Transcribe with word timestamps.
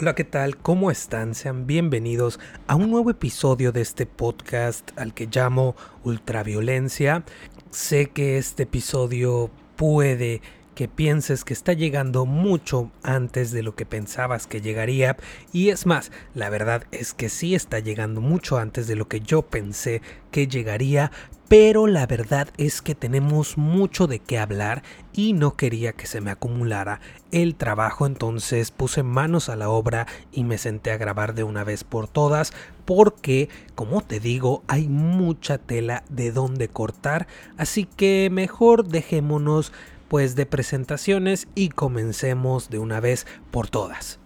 Hola, 0.00 0.14
¿qué 0.14 0.22
tal? 0.22 0.56
¿Cómo 0.56 0.92
están? 0.92 1.34
Sean 1.34 1.66
bienvenidos 1.66 2.38
a 2.68 2.76
un 2.76 2.88
nuevo 2.88 3.10
episodio 3.10 3.72
de 3.72 3.80
este 3.80 4.06
podcast 4.06 4.96
al 4.96 5.12
que 5.12 5.26
llamo 5.26 5.74
Ultraviolencia. 6.04 7.24
Sé 7.72 8.06
que 8.10 8.38
este 8.38 8.62
episodio 8.62 9.50
puede 9.74 10.40
que 10.76 10.86
pienses 10.86 11.42
que 11.42 11.52
está 11.52 11.72
llegando 11.72 12.26
mucho 12.26 12.92
antes 13.02 13.50
de 13.50 13.64
lo 13.64 13.74
que 13.74 13.86
pensabas 13.86 14.46
que 14.46 14.60
llegaría 14.60 15.16
y 15.52 15.70
es 15.70 15.84
más, 15.84 16.12
la 16.32 16.48
verdad 16.48 16.84
es 16.92 17.12
que 17.12 17.28
sí 17.28 17.56
está 17.56 17.80
llegando 17.80 18.20
mucho 18.20 18.58
antes 18.58 18.86
de 18.86 18.94
lo 18.94 19.08
que 19.08 19.18
yo 19.18 19.42
pensé 19.42 20.00
que 20.30 20.46
llegaría, 20.46 21.10
pero 21.48 21.86
la 21.86 22.06
verdad 22.06 22.48
es 22.58 22.82
que 22.82 22.94
tenemos 22.94 23.56
mucho 23.56 24.06
de 24.06 24.18
qué 24.18 24.38
hablar 24.38 24.82
y 25.14 25.32
no 25.32 25.56
quería 25.56 25.94
que 25.94 26.06
se 26.06 26.20
me 26.20 26.30
acumulara 26.30 27.00
el 27.32 27.54
trabajo, 27.54 28.06
entonces 28.06 28.70
puse 28.70 29.02
manos 29.02 29.48
a 29.48 29.56
la 29.56 29.70
obra 29.70 30.06
y 30.30 30.44
me 30.44 30.58
senté 30.58 30.90
a 30.90 30.98
grabar 30.98 31.34
de 31.34 31.44
una 31.44 31.64
vez 31.64 31.84
por 31.84 32.06
todas 32.06 32.52
porque, 32.84 33.48
como 33.74 34.02
te 34.02 34.20
digo, 34.20 34.62
hay 34.68 34.88
mucha 34.88 35.58
tela 35.58 36.04
de 36.10 36.32
donde 36.32 36.68
cortar, 36.68 37.26
así 37.56 37.86
que 37.86 38.28
mejor 38.30 38.86
dejémonos 38.86 39.72
pues 40.08 40.36
de 40.36 40.46
presentaciones 40.46 41.48
y 41.54 41.70
comencemos 41.70 42.70
de 42.70 42.78
una 42.78 43.00
vez 43.00 43.26
por 43.50 43.68
todas. 43.68 44.18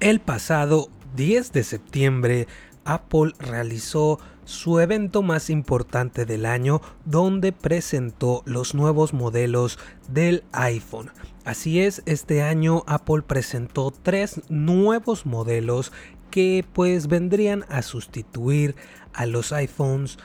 El 0.00 0.20
pasado 0.20 0.88
10 1.14 1.52
de 1.52 1.64
septiembre, 1.64 2.48
Apple 2.84 3.32
realizó 3.38 4.18
su 4.44 4.78
evento 4.80 5.22
más 5.22 5.48
importante 5.48 6.26
del 6.26 6.44
año 6.44 6.82
donde 7.04 7.52
presentó 7.52 8.42
los 8.44 8.74
nuevos 8.74 9.14
modelos 9.14 9.78
del 10.08 10.44
iPhone. 10.52 11.10
Así 11.44 11.80
es, 11.80 12.02
este 12.06 12.42
año 12.42 12.84
Apple 12.86 13.22
presentó 13.26 13.90
tres 13.90 14.40
nuevos 14.48 15.24
modelos 15.24 15.92
que 16.30 16.64
pues 16.72 17.06
vendrían 17.06 17.64
a 17.68 17.82
sustituir 17.82 18.74
a 19.12 19.26
los 19.26 19.52
iPhones 19.52 20.18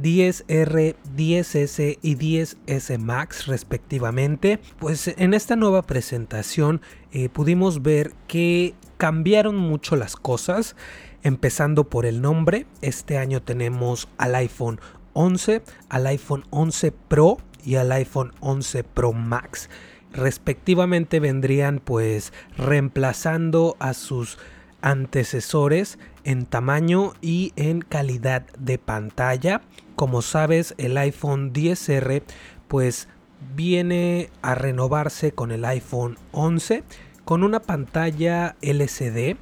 10R, 0.00 0.96
10S 1.16 1.98
y 2.02 2.16
10S 2.16 2.98
Max 2.98 3.46
respectivamente. 3.46 4.60
Pues 4.78 5.08
en 5.08 5.34
esta 5.34 5.56
nueva 5.56 5.82
presentación 5.82 6.80
eh, 7.12 7.28
pudimos 7.28 7.82
ver 7.82 8.12
que 8.26 8.74
cambiaron 8.96 9.56
mucho 9.56 9.96
las 9.96 10.16
cosas, 10.16 10.76
empezando 11.22 11.84
por 11.84 12.06
el 12.06 12.20
nombre. 12.22 12.66
Este 12.80 13.18
año 13.18 13.42
tenemos 13.42 14.08
al 14.18 14.34
iPhone 14.34 14.80
11, 15.12 15.62
al 15.88 16.06
iPhone 16.06 16.44
11 16.50 16.92
Pro 16.92 17.38
y 17.64 17.76
al 17.76 17.92
iPhone 17.92 18.32
11 18.40 18.84
Pro 18.84 19.12
Max. 19.12 19.68
Respectivamente 20.12 21.18
vendrían 21.18 21.80
pues 21.80 22.32
reemplazando 22.56 23.76
a 23.80 23.94
sus 23.94 24.38
antecesores 24.84 25.98
en 26.24 26.44
tamaño 26.44 27.14
y 27.22 27.54
en 27.56 27.80
calidad 27.80 28.42
de 28.58 28.76
pantalla. 28.78 29.62
Como 29.96 30.20
sabes, 30.20 30.74
el 30.76 30.98
iPhone 30.98 31.54
10R 31.54 32.22
pues 32.68 33.08
viene 33.56 34.30
a 34.42 34.54
renovarse 34.54 35.32
con 35.32 35.52
el 35.52 35.64
iPhone 35.64 36.18
11 36.32 36.84
con 37.24 37.42
una 37.42 37.60
pantalla 37.60 38.56
LCD 38.60 39.36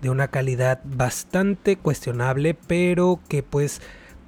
de 0.00 0.10
una 0.10 0.28
calidad 0.28 0.80
bastante 0.84 1.76
cuestionable, 1.76 2.54
pero 2.54 3.20
que 3.28 3.42
pues 3.42 3.82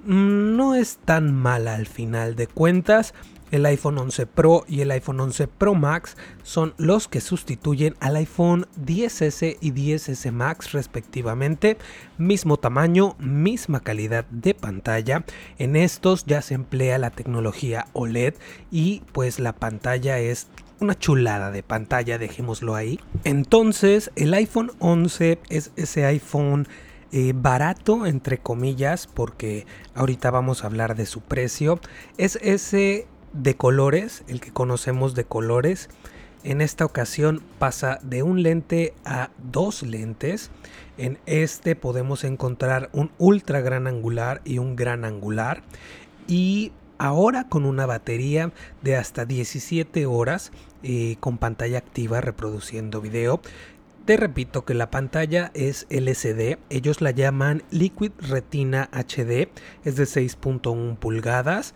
mm, 0.04 0.54
no 0.54 0.74
es 0.74 0.98
tan 0.98 1.34
mala 1.34 1.76
al 1.76 1.86
final 1.86 2.36
de 2.36 2.46
cuentas. 2.46 3.14
El 3.50 3.64
iPhone 3.66 3.98
11 3.98 4.26
Pro 4.26 4.64
y 4.68 4.82
el 4.82 4.90
iPhone 4.90 5.20
11 5.20 5.48
Pro 5.48 5.74
Max 5.74 6.16
son 6.42 6.74
los 6.76 7.08
que 7.08 7.20
sustituyen 7.20 7.96
al 8.00 8.16
iPhone 8.16 8.66
10S 8.84 9.56
y 9.60 9.72
10S 9.72 10.30
Max 10.32 10.72
respectivamente. 10.72 11.78
Mismo 12.18 12.58
tamaño, 12.58 13.16
misma 13.18 13.80
calidad 13.80 14.26
de 14.26 14.54
pantalla. 14.54 15.24
En 15.58 15.76
estos 15.76 16.26
ya 16.26 16.42
se 16.42 16.54
emplea 16.54 16.98
la 16.98 17.10
tecnología 17.10 17.86
OLED 17.94 18.34
y 18.70 19.02
pues 19.12 19.38
la 19.38 19.54
pantalla 19.54 20.18
es 20.18 20.48
una 20.80 20.98
chulada 20.98 21.50
de 21.50 21.62
pantalla, 21.62 22.18
dejémoslo 22.18 22.74
ahí. 22.74 23.00
Entonces 23.24 24.10
el 24.16 24.34
iPhone 24.34 24.72
11 24.78 25.38
es 25.48 25.72
ese 25.76 26.04
iPhone 26.04 26.68
eh, 27.10 27.32
barato, 27.34 28.04
entre 28.04 28.36
comillas, 28.36 29.06
porque 29.06 29.66
ahorita 29.94 30.30
vamos 30.30 30.62
a 30.62 30.66
hablar 30.66 30.94
de 30.94 31.06
su 31.06 31.22
precio. 31.22 31.80
Es 32.18 32.36
ese 32.42 33.06
de 33.32 33.56
colores, 33.56 34.24
el 34.28 34.40
que 34.40 34.52
conocemos 34.52 35.14
de 35.14 35.24
colores. 35.24 35.88
En 36.44 36.60
esta 36.60 36.84
ocasión 36.84 37.42
pasa 37.58 37.98
de 38.02 38.22
un 38.22 38.42
lente 38.42 38.94
a 39.04 39.30
dos 39.52 39.82
lentes. 39.82 40.50
En 40.96 41.18
este 41.26 41.74
podemos 41.76 42.24
encontrar 42.24 42.90
un 42.92 43.10
ultra 43.18 43.60
gran 43.60 43.86
angular 43.86 44.40
y 44.44 44.58
un 44.58 44.76
gran 44.76 45.04
angular. 45.04 45.62
Y 46.26 46.72
ahora 46.98 47.48
con 47.48 47.64
una 47.64 47.86
batería 47.86 48.52
de 48.82 48.96
hasta 48.96 49.24
17 49.24 50.06
horas 50.06 50.52
eh, 50.82 51.16
con 51.20 51.38
pantalla 51.38 51.78
activa 51.78 52.20
reproduciendo 52.20 53.00
video. 53.00 53.40
Te 54.04 54.16
repito 54.16 54.64
que 54.64 54.72
la 54.72 54.90
pantalla 54.90 55.50
es 55.52 55.86
LCD, 55.90 56.58
ellos 56.70 57.02
la 57.02 57.10
llaman 57.10 57.62
Liquid 57.70 58.12
Retina 58.18 58.88
HD, 58.92 59.50
es 59.84 59.96
de 59.96 60.04
6.1 60.04 60.96
pulgadas. 60.96 61.74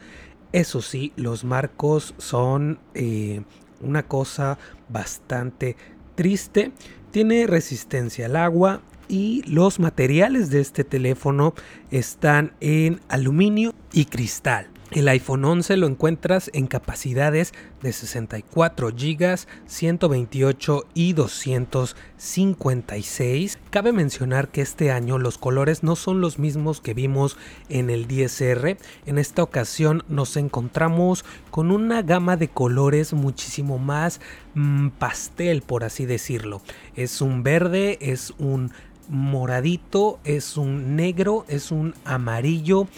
Eso 0.53 0.83
sí, 0.83 1.13
los 1.17 1.45
marcos 1.45 2.15
son 2.19 2.79
eh, 2.95 3.43
una 3.81 4.03
cosa 4.03 4.59
bastante 4.89 5.77
triste. 6.15 6.73
Tiene 7.11 7.47
resistencia 7.47 8.27
al 8.27 8.37
agua 8.37 8.83
y 9.09 9.43
los 9.47 9.81
materiales 9.81 10.51
de 10.51 10.61
este 10.61 10.85
teléfono 10.85 11.55
están 11.91 12.53
en 12.61 13.01
aluminio 13.09 13.75
y 13.93 14.05
cristal. 14.07 14.69
El 14.95 15.09
iPhone 15.09 15.45
11 15.47 15.79
lo 15.79 15.87
encuentras 15.87 16.51
en 16.53 16.67
capacidades 16.67 17.55
de 17.81 17.95
64 17.95 18.91
GB, 18.91 19.39
128 19.65 20.85
y 20.93 21.15
256. 21.15 23.59
Cabe 23.71 23.93
mencionar 23.93 24.49
que 24.49 24.61
este 24.61 24.91
año 24.91 25.17
los 25.17 25.39
colores 25.39 25.83
no 25.83 25.97
son 25.97 26.21
los 26.21 26.39
mismos 26.39 26.83
que 26.83 26.93
vimos 26.93 27.39
en 27.71 27.89
el 27.89 28.07
10R. 28.07 28.77
En 29.07 29.17
esta 29.17 29.43
ocasión 29.43 30.05
nos 30.09 30.37
encontramos 30.37 31.25
con 31.51 31.71
una 31.71 32.03
gama 32.03 32.37
de 32.37 32.49
colores 32.49 33.15
muchísimo 33.15 33.79
más 33.79 34.21
mm, 34.53 34.89
pastel, 34.91 35.63
por 35.63 35.85
así 35.85 36.05
decirlo. 36.05 36.61
Es 36.97 37.23
un 37.23 37.43
verde, 37.43 37.97
es 38.03 38.35
un 38.37 38.73
moradito, 39.09 40.21
es 40.25 40.59
un 40.59 40.97
negro, 40.97 41.47
es 41.49 41.73
un 41.73 41.95
amarillo, 42.05 42.89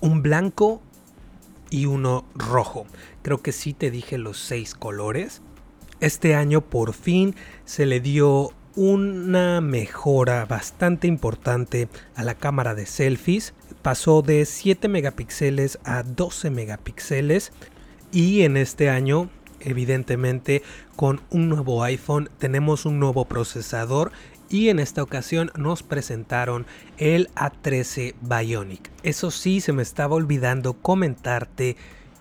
un 0.00 0.22
blanco 0.22 0.82
y 1.70 1.86
uno 1.86 2.24
rojo. 2.34 2.86
Creo 3.22 3.42
que 3.42 3.52
sí 3.52 3.72
te 3.72 3.90
dije 3.90 4.18
los 4.18 4.38
seis 4.38 4.74
colores. 4.74 5.42
Este 6.00 6.34
año 6.34 6.60
por 6.60 6.92
fin 6.92 7.34
se 7.64 7.86
le 7.86 8.00
dio 8.00 8.52
una 8.76 9.62
mejora 9.62 10.44
bastante 10.44 11.06
importante 11.06 11.88
a 12.14 12.22
la 12.22 12.34
cámara 12.34 12.74
de 12.74 12.86
selfies. 12.86 13.54
Pasó 13.82 14.20
de 14.20 14.44
7 14.44 14.88
megapíxeles 14.88 15.78
a 15.84 16.02
12 16.02 16.50
megapíxeles. 16.50 17.52
Y 18.12 18.42
en 18.42 18.58
este 18.58 18.90
año, 18.90 19.30
evidentemente, 19.60 20.62
con 20.94 21.22
un 21.30 21.48
nuevo 21.48 21.82
iPhone 21.82 22.28
tenemos 22.38 22.84
un 22.84 23.00
nuevo 23.00 23.24
procesador 23.24 24.12
y 24.48 24.68
en 24.68 24.78
esta 24.78 25.02
ocasión 25.02 25.50
nos 25.56 25.82
presentaron 25.82 26.66
el 26.98 27.28
A13 27.34 28.14
Bionic. 28.20 28.90
Eso 29.02 29.30
sí, 29.30 29.60
se 29.60 29.72
me 29.72 29.82
estaba 29.82 30.16
olvidando 30.16 30.74
comentarte 30.74 31.76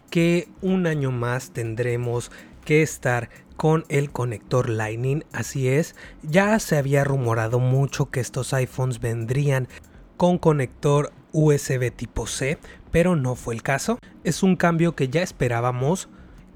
que 0.10 0.48
un 0.62 0.88
año 0.88 1.12
más 1.12 1.52
tendremos 1.52 2.32
que 2.64 2.82
estar 2.82 3.30
con 3.58 3.86
el 3.90 4.12
conector 4.12 4.70
Lightning. 4.70 5.24
Así 5.32 5.68
es, 5.68 5.96
ya 6.24 6.60
se 6.60 6.78
había 6.78 7.04
rumorado 7.04 7.60
mucho 7.60 8.10
que 8.10 8.20
estos 8.20 8.54
iPhones 8.54 9.00
vendrían 9.00 9.68
con 10.18 10.38
conector 10.38 11.12
USB 11.32 11.92
tipo 11.92 12.28
C, 12.28 12.58
pero 12.92 13.16
no 13.16 13.36
fue 13.36 13.56
el 13.56 13.62
caso. 13.62 14.00
Es 14.24 14.44
un 14.44 14.56
cambio 14.56 14.96
que 14.96 15.10
ya 15.10 15.22
esperábamos, 15.22 16.10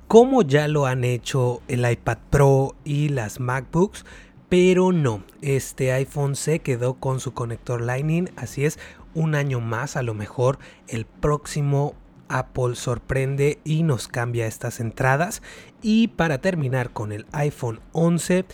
como 0.07 0.42
ya 0.42 0.68
lo 0.68 0.86
han 0.86 1.04
hecho 1.04 1.62
el 1.68 1.89
iPad 1.89 2.18
Pro 2.30 2.75
y 2.83 3.10
las 3.10 3.39
MacBooks 3.39 4.06
pero 4.50 4.92
no, 4.92 5.24
este 5.42 5.94
iPhone 5.94 6.36
se 6.36 6.60
quedó 6.60 6.96
con 6.96 7.19
su 7.19 7.34
conector 7.34 7.81
Lightning, 7.81 8.30
así 8.36 8.66
es, 8.66 8.80
un 9.13 9.36
año 9.36 9.60
más 9.60 9.96
a 9.96 10.04
lo 10.04 10.13
mejor 10.13 10.60
el 10.88 11.06
próximo 11.06 11.96
Apple 12.30 12.75
sorprende 12.75 13.60
y 13.63 13.84
nos 13.84 14.07
cambia 14.07 14.48
estas 14.48 14.80
entradas. 14.80 15.42
Y 15.81 16.10
para 16.10 16.40
terminar 16.40 16.92
con 16.92 17.12
el 17.12 17.25
iPhone 17.31 17.80
11, 17.92 18.46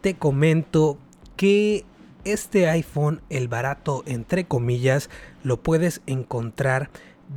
te 0.00 0.14
comento 0.14 0.98
que 1.36 1.84
este 2.24 2.68
iPhone, 2.68 3.22
el 3.30 3.48
barato 3.48 4.02
entre 4.06 4.44
comillas, 4.44 5.08
lo 5.42 5.62
puedes 5.62 6.02
encontrar 6.06 6.90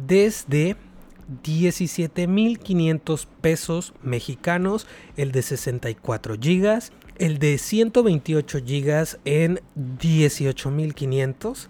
desde 0.06 0.76
17.500 1.44 3.28
pesos 3.42 3.94
mexicanos, 4.02 4.88
el 5.16 5.32
de 5.32 5.42
64 5.42 6.36
gigas, 6.40 6.92
el 7.18 7.40
de 7.40 7.58
128 7.58 8.60
gigas 8.66 9.20
en 9.26 9.62
18.500. 10.00 11.70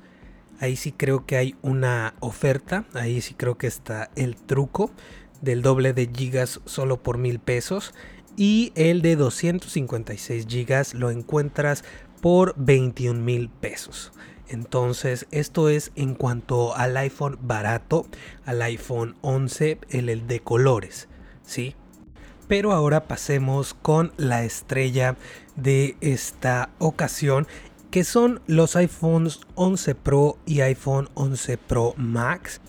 Ahí 0.59 0.75
sí 0.75 0.91
creo 0.91 1.25
que 1.25 1.37
hay 1.37 1.55
una 1.61 2.15
oferta, 2.19 2.85
ahí 2.93 3.21
sí 3.21 3.33
creo 3.33 3.57
que 3.57 3.67
está 3.67 4.09
el 4.15 4.35
truco 4.35 4.91
del 5.41 5.61
doble 5.61 5.93
de 5.93 6.09
gigas 6.13 6.61
solo 6.65 7.03
por 7.03 7.17
mil 7.17 7.39
pesos 7.39 7.93
y 8.37 8.71
el 8.75 9.01
de 9.01 9.15
256 9.15 10.47
gigas 10.47 10.93
lo 10.93 11.11
encuentras 11.11 11.83
por 12.21 12.55
21 12.57 13.19
mil 13.19 13.49
pesos. 13.49 14.13
Entonces, 14.47 15.25
esto 15.31 15.69
es 15.69 15.91
en 15.95 16.15
cuanto 16.15 16.75
al 16.75 16.95
iPhone 16.97 17.39
barato, 17.41 18.05
al 18.45 18.61
iPhone 18.61 19.15
11, 19.21 19.79
el, 19.89 20.09
el 20.09 20.27
de 20.27 20.39
colores, 20.41 21.07
¿sí? 21.43 21.75
Pero 22.47 22.71
ahora 22.71 23.07
pasemos 23.07 23.73
con 23.73 24.11
la 24.17 24.43
estrella 24.43 25.15
de 25.55 25.95
esta 26.01 26.69
ocasión, 26.79 27.47
que 27.91 28.03
son 28.03 28.41
los 28.47 28.75
iPhones 28.75 29.41
11 29.55 29.95
Pro 29.95 30.37
y 30.45 30.61
iPhone 30.61 31.09
11 31.13 31.57
Pro 31.57 31.93
Max. 31.97 32.59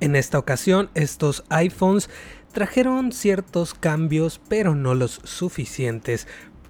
En 0.00 0.16
esta 0.16 0.38
ocasión, 0.38 0.90
estos 0.94 1.44
iPhones 1.48 2.10
trajeron 2.52 3.12
ciertos 3.12 3.74
cambios, 3.74 4.40
pero 4.48 4.74
no 4.74 4.94
los 4.94 5.20
suficientes 5.24 6.28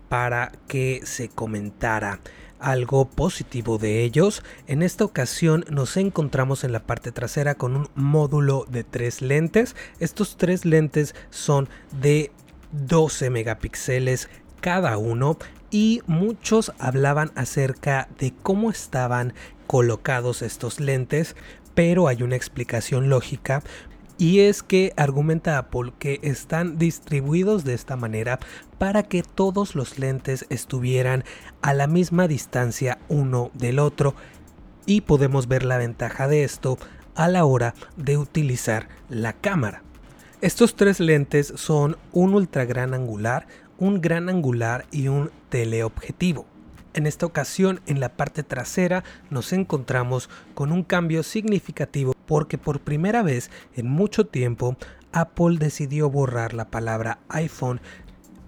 para 0.09 0.53
que 0.69 1.01
se 1.05 1.29
comentara 1.29 2.21
algo 2.59 3.05
positivo 3.07 3.79
de 3.79 4.03
ellos. 4.03 4.43
En 4.67 4.83
esta 4.83 5.05
ocasión 5.05 5.65
nos 5.69 5.97
encontramos 5.97 6.65
en 6.65 6.73
la 6.73 6.87
parte 6.87 7.13
trasera 7.13 7.57
con 7.57 7.77
un 7.77 7.89
módulo 7.95 8.67
de 8.71 8.85
tres 8.85 9.21
lentes. 9.21 9.77
Estos 9.99 10.37
tres 10.37 10.65
lentes 10.65 11.15
son 11.31 11.69
de 12.01 12.33
12 12.87 13.31
megapíxeles 13.31 14.29
cada 14.61 14.99
uno 14.99 15.39
y 15.71 16.03
muchos 16.07 16.73
hablaban 16.79 17.33
acerca 17.35 18.09
de 18.19 18.33
cómo 18.43 18.71
estaban 18.71 19.35
colocados 19.67 20.43
estos 20.43 20.81
lentes, 20.81 21.37
pero 21.75 22.09
hay 22.09 22.23
una 22.23 22.37
explicación 22.37 23.09
lógica 23.09 23.63
y 24.17 24.41
es 24.41 24.63
que 24.63 24.93
argumenta 24.97 25.59
Apple 25.59 25.93
que 25.99 26.21
están 26.23 26.79
distribuidos 26.79 27.65
de 27.65 27.75
esta 27.75 27.97
manera 27.97 28.39
para 28.79 29.03
que 29.03 29.23
todos 29.23 29.75
los 29.75 29.99
lentes 29.99 30.47
estuvieran 30.51 31.25
a 31.63 31.75
la 31.75 31.87
misma 31.87 32.29
distancia 32.29 32.99
uno 33.09 33.51
del 33.55 33.79
otro 33.79 34.15
y 34.87 35.01
podemos 35.01 35.49
ver 35.49 35.65
la 35.65 35.79
ventaja 35.79 36.29
de 36.29 36.45
esto 36.45 36.79
a 37.15 37.29
la 37.29 37.45
hora 37.45 37.75
de 37.97 38.17
utilizar 38.17 38.89
la 39.09 39.33
cámara. 39.33 39.83
Estos 40.45 40.77
tres 40.77 41.01
lentes 41.01 41.55
son 41.57 41.97
un 42.13 42.35
ultra 42.35 42.67
gran 42.67 42.93
angular, 42.93 43.47
un 43.79 44.03
gran 44.03 44.29
angular 44.29 44.85
y 44.91 45.09
un 45.09 45.31
teleobjetivo. 45.49 46.45
En 46.93 47.07
esta 47.07 47.25
ocasión, 47.25 47.81
en 47.87 47.99
la 47.99 48.11
parte 48.11 48.43
trasera, 48.43 49.05
nos 49.31 49.55
encontramos 49.55 50.29
con 50.53 50.71
un 50.71 50.83
cambio 50.83 51.23
significativo 51.23 52.15
porque 52.27 52.59
por 52.59 52.81
primera 52.81 53.23
vez 53.23 53.51
en 53.75 53.89
mucho 53.89 54.27
tiempo 54.27 54.77
Apple 55.13 55.57
decidió 55.59 56.11
borrar 56.11 56.53
la 56.53 56.67
palabra 56.67 57.21
iPhone 57.31 57.81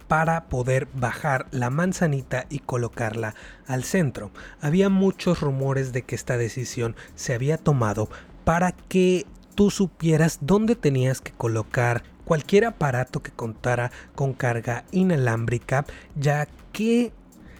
para 0.06 0.50
poder 0.50 0.88
bajar 0.93 1.46
la 1.50 1.70
manzanita 1.70 2.44
y 2.50 2.58
colocarla 2.58 3.34
al 3.66 3.84
centro. 3.84 4.32
Había 4.60 4.90
muchos 4.90 5.40
rumores 5.40 5.94
de 5.94 6.02
que 6.02 6.14
esta 6.14 6.37
decisión 6.37 6.94
se 7.14 7.32
había 7.32 7.56
tomado 7.56 8.10
para 8.44 8.72
que 8.72 9.25
tú 9.56 9.70
supieras 9.70 10.38
dónde 10.43 10.76
tenías 10.76 11.20
que 11.20 11.32
colocar 11.32 12.05
cualquier 12.25 12.67
aparato 12.67 13.23
que 13.23 13.32
contara 13.32 13.91
con 14.14 14.35
carga 14.35 14.85
inalámbrica, 14.93 15.85
ya 16.14 16.47
que 16.73 17.12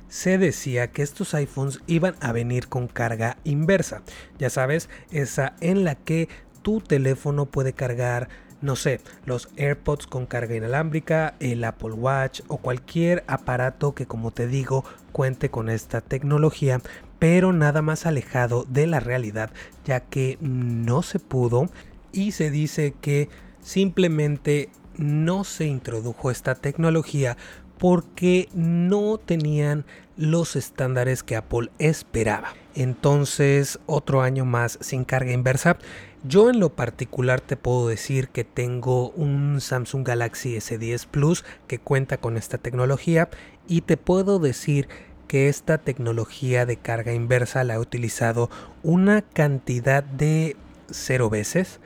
se 0.09 0.39
decía 0.39 0.93
que 0.93 1.03
estos 1.03 1.35
iPhones 1.35 1.81
iban 1.87 2.15
a 2.21 2.31
venir 2.33 2.69
con 2.69 2.87
carga 2.87 3.39
inversa. 3.43 4.03
Ya 4.39 4.51
sabes, 4.51 4.89
esa 5.11 5.55
en 5.61 5.85
la 5.85 5.95
que 5.97 6.29
tu 6.63 6.81
teléfono 6.81 7.47
puede 7.47 7.73
cargar 7.73 8.29
no 8.63 8.75
sé, 8.75 9.01
los 9.27 9.51
AirPods 9.57 10.07
con 10.07 10.25
carga 10.27 10.57
inalámbrica, 10.57 11.35
el 11.41 11.63
Apple 11.63 11.93
Watch 11.93 12.41
o 12.49 12.57
cualquier 12.57 13.23
aparato 13.27 13.95
que 13.95 14.07
como 14.07 14.31
te 14.31 14.47
digo 14.47 14.83
cuente 15.13 15.51
con 15.51 15.69
esta 15.69 16.01
tecnología, 16.01 16.81
pero 17.19 17.53
nada 17.53 17.83
más 17.83 18.07
alejado 18.07 18.65
de 18.69 18.87
la 18.87 19.01
realidad, 19.01 19.51
ya 19.85 20.01
que 20.01 20.39
no 20.41 21.03
se 21.03 21.19
pudo 21.19 21.71
y 22.13 22.33
se 22.33 22.51
dice 22.51 22.95
que 23.01 23.29
simplemente 23.61 24.71
no 24.97 25.45
se 25.45 25.67
introdujo 25.67 26.31
esta 26.31 26.55
tecnología 26.55 27.37
porque 27.79 28.49
no 28.55 29.19
tenían 29.19 29.85
los 30.17 30.57
estándares 30.57 31.23
que 31.23 31.37
Apple 31.37 31.71
esperaba. 31.79 32.55
Entonces, 32.75 33.79
otro 33.87 34.23
año 34.23 34.45
más 34.45 34.79
sin 34.81 35.05
carga 35.05 35.33
inversa. 35.33 35.77
Yo 36.25 36.51
en 36.51 36.59
lo 36.59 36.71
particular 36.71 37.41
te 37.41 37.57
puedo 37.57 37.89
decir 37.89 38.29
que 38.29 38.45
tengo 38.45 39.11
un 39.11 39.61
Samsung 39.61 40.07
Galaxy 40.07 40.57
S10 40.57 41.07
Plus 41.07 41.45
que 41.67 41.79
cuenta 41.79 42.17
con 42.17 42.37
esta 42.37 42.59
tecnología 42.59 43.29
y 43.69 43.83
te 43.83 43.97
puedo 43.97 44.39
decir 44.39 44.89
que 45.27 45.49
esta 45.49 45.79
tecnología 45.79 46.67
de 46.67 46.77
carga 46.77 47.13
inversa 47.13 47.65
la 47.65 47.75
he 47.75 47.79
utilizado 47.79 48.51
una 48.83 49.23
cantidad 49.23 50.03
de 50.03 50.57
cero 50.91 51.31
veces. 51.31 51.81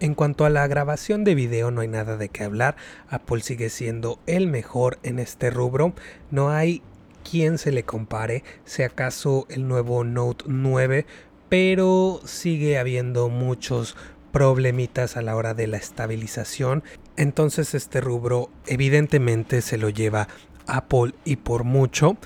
En 0.00 0.14
cuanto 0.14 0.44
a 0.44 0.50
la 0.50 0.66
grabación 0.66 1.22
de 1.24 1.34
video 1.34 1.70
no 1.70 1.80
hay 1.80 1.88
nada 1.88 2.16
de 2.16 2.28
qué 2.28 2.44
hablar, 2.44 2.76
Apple 3.08 3.40
sigue 3.40 3.70
siendo 3.70 4.18
el 4.26 4.48
mejor 4.48 4.98
en 5.02 5.18
este 5.18 5.50
rubro, 5.50 5.94
no 6.30 6.50
hay 6.50 6.82
quien 7.28 7.56
se 7.56 7.70
le 7.70 7.84
compare, 7.84 8.42
si 8.64 8.82
acaso 8.82 9.46
el 9.48 9.68
nuevo 9.68 10.02
Note 10.02 10.44
9, 10.48 11.06
pero 11.48 12.20
sigue 12.24 12.78
habiendo 12.78 13.28
muchos 13.28 13.96
problemitas 14.32 15.16
a 15.16 15.22
la 15.22 15.36
hora 15.36 15.54
de 15.54 15.68
la 15.68 15.76
estabilización, 15.76 16.82
entonces 17.16 17.74
este 17.74 18.00
rubro 18.00 18.50
evidentemente 18.66 19.60
se 19.60 19.76
lo 19.76 19.88
lleva 19.88 20.26
Apple 20.66 21.14
y 21.24 21.36
por 21.36 21.64
mucho 21.64 22.16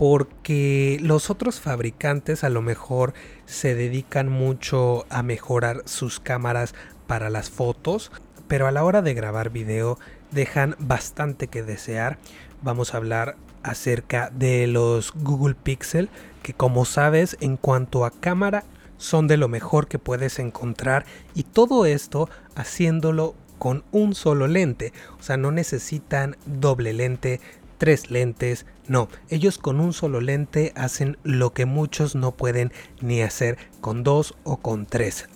porque 0.00 0.96
los 1.02 1.28
otros 1.28 1.60
fabricantes 1.60 2.42
a 2.42 2.48
lo 2.48 2.62
mejor 2.62 3.12
se 3.44 3.74
dedican 3.74 4.30
mucho 4.30 5.04
a 5.10 5.22
mejorar 5.22 5.82
sus 5.84 6.20
cámaras 6.20 6.74
para 7.06 7.28
las 7.28 7.50
fotos, 7.50 8.10
pero 8.48 8.66
a 8.66 8.70
la 8.70 8.82
hora 8.82 9.02
de 9.02 9.12
grabar 9.12 9.50
video 9.50 9.98
dejan 10.30 10.74
bastante 10.78 11.48
que 11.48 11.62
desear. 11.62 12.16
Vamos 12.62 12.94
a 12.94 12.96
hablar 12.96 13.36
acerca 13.62 14.30
de 14.30 14.66
los 14.66 15.12
Google 15.12 15.54
Pixel, 15.54 16.08
que 16.42 16.54
como 16.54 16.86
sabes 16.86 17.36
en 17.42 17.58
cuanto 17.58 18.06
a 18.06 18.10
cámara 18.10 18.64
son 18.96 19.28
de 19.28 19.36
lo 19.36 19.48
mejor 19.48 19.86
que 19.86 19.98
puedes 19.98 20.38
encontrar 20.38 21.04
y 21.34 21.42
todo 21.42 21.84
esto 21.84 22.30
haciéndolo 22.54 23.34
con 23.60 23.84
un 23.92 24.14
solo 24.14 24.48
lente, 24.48 24.94
o 25.18 25.22
sea, 25.22 25.36
no 25.36 25.52
necesitan 25.52 26.38
doble 26.46 26.94
lente, 26.94 27.42
tres 27.80 28.10
lentes, 28.10 28.66
no, 28.88 29.08
ellos 29.30 29.56
con 29.56 29.80
un 29.80 29.94
solo 29.94 30.20
lente 30.20 30.74
hacen 30.76 31.16
lo 31.22 31.54
que 31.54 31.64
muchos 31.64 32.14
no 32.14 32.36
pueden 32.36 32.72
ni 33.00 33.22
hacer 33.22 33.56
con 33.80 34.04
dos 34.04 34.34
o 34.44 34.58
con 34.58 34.84
tres. 34.84 35.30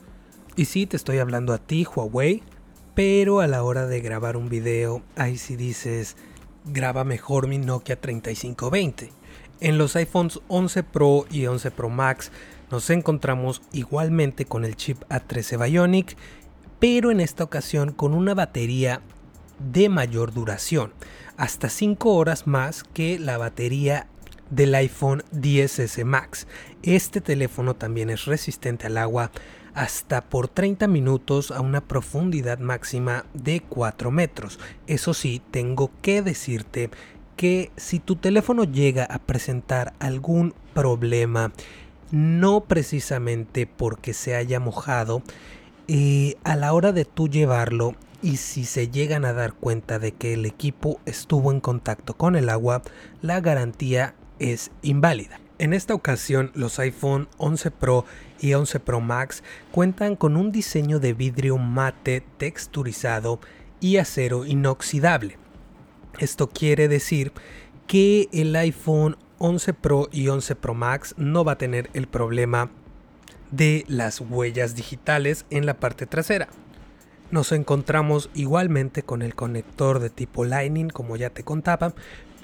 Y 0.54 0.66
sí, 0.66 0.84
te 0.84 0.98
estoy 0.98 1.18
hablando 1.18 1.54
a 1.54 1.58
ti, 1.58 1.86
Huawei, 1.86 2.42
pero 2.94 3.40
a 3.40 3.46
la 3.46 3.62
hora 3.62 3.86
de 3.86 4.02
grabar 4.02 4.36
un 4.36 4.50
video, 4.50 5.02
ahí 5.16 5.38
sí 5.38 5.56
dices, 5.56 6.16
graba 6.66 7.02
mejor 7.02 7.48
mi 7.48 7.56
Nokia 7.56 7.98
3520. 7.98 9.10
En 9.60 9.78
los 9.78 9.96
iPhones 9.96 10.40
11 10.48 10.82
Pro 10.82 11.24
y 11.30 11.46
11 11.46 11.70
Pro 11.70 11.88
Max 11.88 12.30
nos 12.70 12.90
encontramos 12.90 13.62
igualmente 13.72 14.44
con 14.44 14.66
el 14.66 14.76
chip 14.76 15.02
A13 15.08 15.64
Bionic, 15.64 16.14
pero 16.78 17.10
en 17.10 17.20
esta 17.20 17.42
ocasión 17.42 17.92
con 17.92 18.12
una 18.12 18.34
batería 18.34 19.00
de 19.58 19.88
mayor 19.88 20.32
duración, 20.32 20.92
hasta 21.36 21.68
5 21.68 22.14
horas 22.14 22.46
más 22.46 22.84
que 22.84 23.18
la 23.18 23.38
batería 23.38 24.06
del 24.50 24.74
iPhone 24.74 25.22
10S 25.32 26.04
Max. 26.04 26.46
Este 26.82 27.20
teléfono 27.20 27.74
también 27.74 28.10
es 28.10 28.24
resistente 28.24 28.86
al 28.86 28.98
agua, 28.98 29.30
hasta 29.74 30.22
por 30.22 30.48
30 30.48 30.86
minutos 30.86 31.50
a 31.50 31.60
una 31.60 31.80
profundidad 31.80 32.58
máxima 32.58 33.24
de 33.34 33.60
4 33.60 34.10
metros. 34.10 34.60
Eso 34.86 35.14
sí, 35.14 35.42
tengo 35.50 35.90
que 36.00 36.22
decirte 36.22 36.90
que 37.36 37.72
si 37.76 37.98
tu 37.98 38.16
teléfono 38.16 38.64
llega 38.64 39.04
a 39.04 39.18
presentar 39.18 39.92
algún 39.98 40.54
problema, 40.72 41.52
no 42.12 42.60
precisamente 42.60 43.66
porque 43.66 44.14
se 44.14 44.36
haya 44.36 44.60
mojado, 44.60 45.22
eh, 45.88 46.36
a 46.44 46.54
la 46.54 46.72
hora 46.72 46.92
de 46.92 47.04
tú 47.04 47.28
llevarlo 47.28 47.94
y 48.24 48.38
si 48.38 48.64
se 48.64 48.88
llegan 48.88 49.26
a 49.26 49.34
dar 49.34 49.52
cuenta 49.52 49.98
de 49.98 50.12
que 50.12 50.32
el 50.32 50.46
equipo 50.46 50.98
estuvo 51.04 51.52
en 51.52 51.60
contacto 51.60 52.14
con 52.14 52.36
el 52.36 52.48
agua, 52.48 52.82
la 53.20 53.38
garantía 53.42 54.14
es 54.38 54.70
inválida. 54.80 55.40
En 55.58 55.74
esta 55.74 55.92
ocasión, 55.92 56.50
los 56.54 56.78
iPhone 56.78 57.28
11 57.36 57.70
Pro 57.70 58.06
y 58.40 58.54
11 58.54 58.80
Pro 58.80 59.02
Max 59.02 59.42
cuentan 59.70 60.16
con 60.16 60.38
un 60.38 60.52
diseño 60.52 61.00
de 61.00 61.12
vidrio 61.12 61.58
mate 61.58 62.24
texturizado 62.38 63.40
y 63.78 63.98
acero 63.98 64.46
inoxidable. 64.46 65.36
Esto 66.18 66.48
quiere 66.48 66.88
decir 66.88 67.30
que 67.86 68.30
el 68.32 68.56
iPhone 68.56 69.18
11 69.36 69.74
Pro 69.74 70.08
y 70.10 70.28
11 70.28 70.56
Pro 70.56 70.72
Max 70.72 71.14
no 71.18 71.44
va 71.44 71.52
a 71.52 71.58
tener 71.58 71.90
el 71.92 72.06
problema 72.06 72.70
de 73.50 73.84
las 73.86 74.22
huellas 74.22 74.74
digitales 74.74 75.44
en 75.50 75.66
la 75.66 75.74
parte 75.74 76.06
trasera. 76.06 76.48
Nos 77.34 77.50
encontramos 77.50 78.30
igualmente 78.32 79.02
con 79.02 79.20
el 79.20 79.34
conector 79.34 79.98
de 79.98 80.08
tipo 80.08 80.44
Lightning 80.44 80.88
como 80.88 81.16
ya 81.16 81.30
te 81.30 81.42
contaba, 81.42 81.92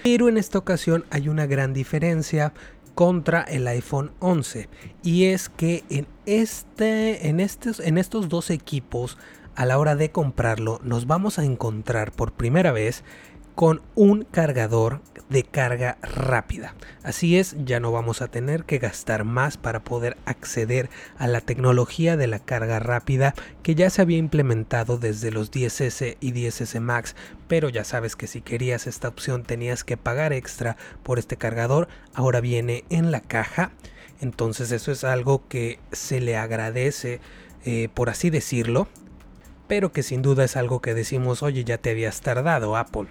pero 0.03 0.29
en 0.29 0.37
esta 0.37 0.59
ocasión 0.59 1.05
hay 1.11 1.29
una 1.29 1.47
gran 1.47 1.73
diferencia 1.73 2.53
contra 2.97 3.43
el 3.43 3.69
iPhone 3.69 4.11
11 4.19 4.69
y 5.05 5.27
es 5.27 5.49
que 5.49 5.85
en 5.91 6.09
este 6.27 7.29
en 7.29 7.39
estos 7.39 7.79
en 7.79 7.99
estos 7.99 8.29
dos 8.29 8.51
equipos 8.51 9.17
a 9.55 9.65
la 9.65 9.79
hora 9.79 9.95
de 9.95 10.11
comprarlo 10.11 10.81
nos 10.83 11.07
vamos 11.07 11.39
a 11.39 11.45
encontrar 11.45 12.11
por 12.11 12.33
primera 12.33 12.73
vez 12.73 13.05
con 13.55 13.83
un 13.95 14.25
cargador 14.25 15.01
de 15.31 15.45
carga 15.45 15.97
rápida. 16.03 16.75
Así 17.03 17.39
es, 17.39 17.57
ya 17.65 17.81
no 17.81 17.93
vamos 17.93 18.21
a 18.21 18.29
tener 18.29 18.65
que 18.65 18.79
gastar 18.79 19.25
más 19.25 19.57
para 19.57 19.83
poder 19.83 20.17
acceder 20.27 20.91
a 21.17 21.29
la 21.29 21.41
tecnología 21.41 22.17
de 22.17 22.27
la 22.27 22.41
carga 22.41 22.81
rápida 22.81 23.35
que 23.63 23.75
ya 23.75 23.89
se 23.91 24.03
había 24.03 24.19
implementado 24.19 24.99
desde 24.99 25.31
los 25.31 25.53
10S 25.53 26.17
y 26.21 26.33
10S 26.33 26.81
Max, 26.81 27.15
pero 27.49 27.69
ya 27.69 27.85
sabes 27.85 28.17
que 28.17 28.27
si 28.27 28.41
querías 28.41 28.87
esta 28.87 29.09
opción 29.09 29.45
tenías 29.45 29.85
que 29.85 29.97
pagar 29.97 30.33
extra 30.33 30.77
por 31.05 31.19
este 31.19 31.37
cargador, 31.37 31.89
ahora 32.13 32.41
viene 32.41 32.85
en 32.91 33.13
la 33.13 33.21
caja, 33.21 33.71
entonces 34.21 34.73
eso 34.73 34.91
es 34.91 35.05
algo 35.05 35.47
que 35.49 35.79
se 35.93 36.21
le 36.21 36.37
agradece, 36.37 37.21
eh, 37.65 37.89
por 37.95 38.11
así 38.11 38.31
decirlo, 38.31 38.89
pero 39.69 39.93
que 39.93 40.03
sin 40.03 40.23
duda 40.23 40.45
es 40.45 40.57
algo 40.57 40.81
que 40.81 40.95
decimos, 40.95 41.45
oye, 41.45 41.63
ya 41.63 41.79
te 41.79 41.91
habías 41.91 42.21
tardado 42.21 42.77
Apple. 42.77 43.07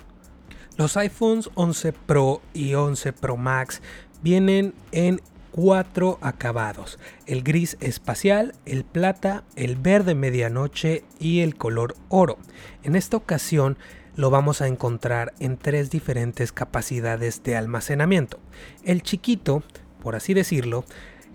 Los 0.79 0.95
iPhones 0.95 1.49
11 1.55 1.91
Pro 1.91 2.41
y 2.53 2.73
11 2.73 3.11
Pro 3.11 3.35
Max 3.35 3.81
vienen 4.23 4.73
en 4.93 5.19
cuatro 5.51 6.17
acabados, 6.21 6.99
el 7.25 7.43
gris 7.43 7.75
espacial, 7.81 8.53
el 8.65 8.85
plata, 8.85 9.43
el 9.57 9.75
verde 9.75 10.15
medianoche 10.15 11.03
y 11.19 11.41
el 11.41 11.57
color 11.57 11.97
oro. 12.07 12.37
En 12.81 12.95
esta 12.95 13.17
ocasión 13.17 13.77
lo 14.15 14.29
vamos 14.29 14.61
a 14.61 14.67
encontrar 14.67 15.33
en 15.39 15.57
tres 15.57 15.89
diferentes 15.89 16.53
capacidades 16.53 17.43
de 17.43 17.57
almacenamiento. 17.57 18.39
El 18.85 19.03
chiquito, 19.03 19.63
por 20.01 20.15
así 20.15 20.33
decirlo, 20.33 20.85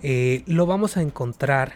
eh, 0.02 0.42
lo 0.46 0.64
vamos 0.64 0.96
a 0.96 1.02
encontrar 1.02 1.74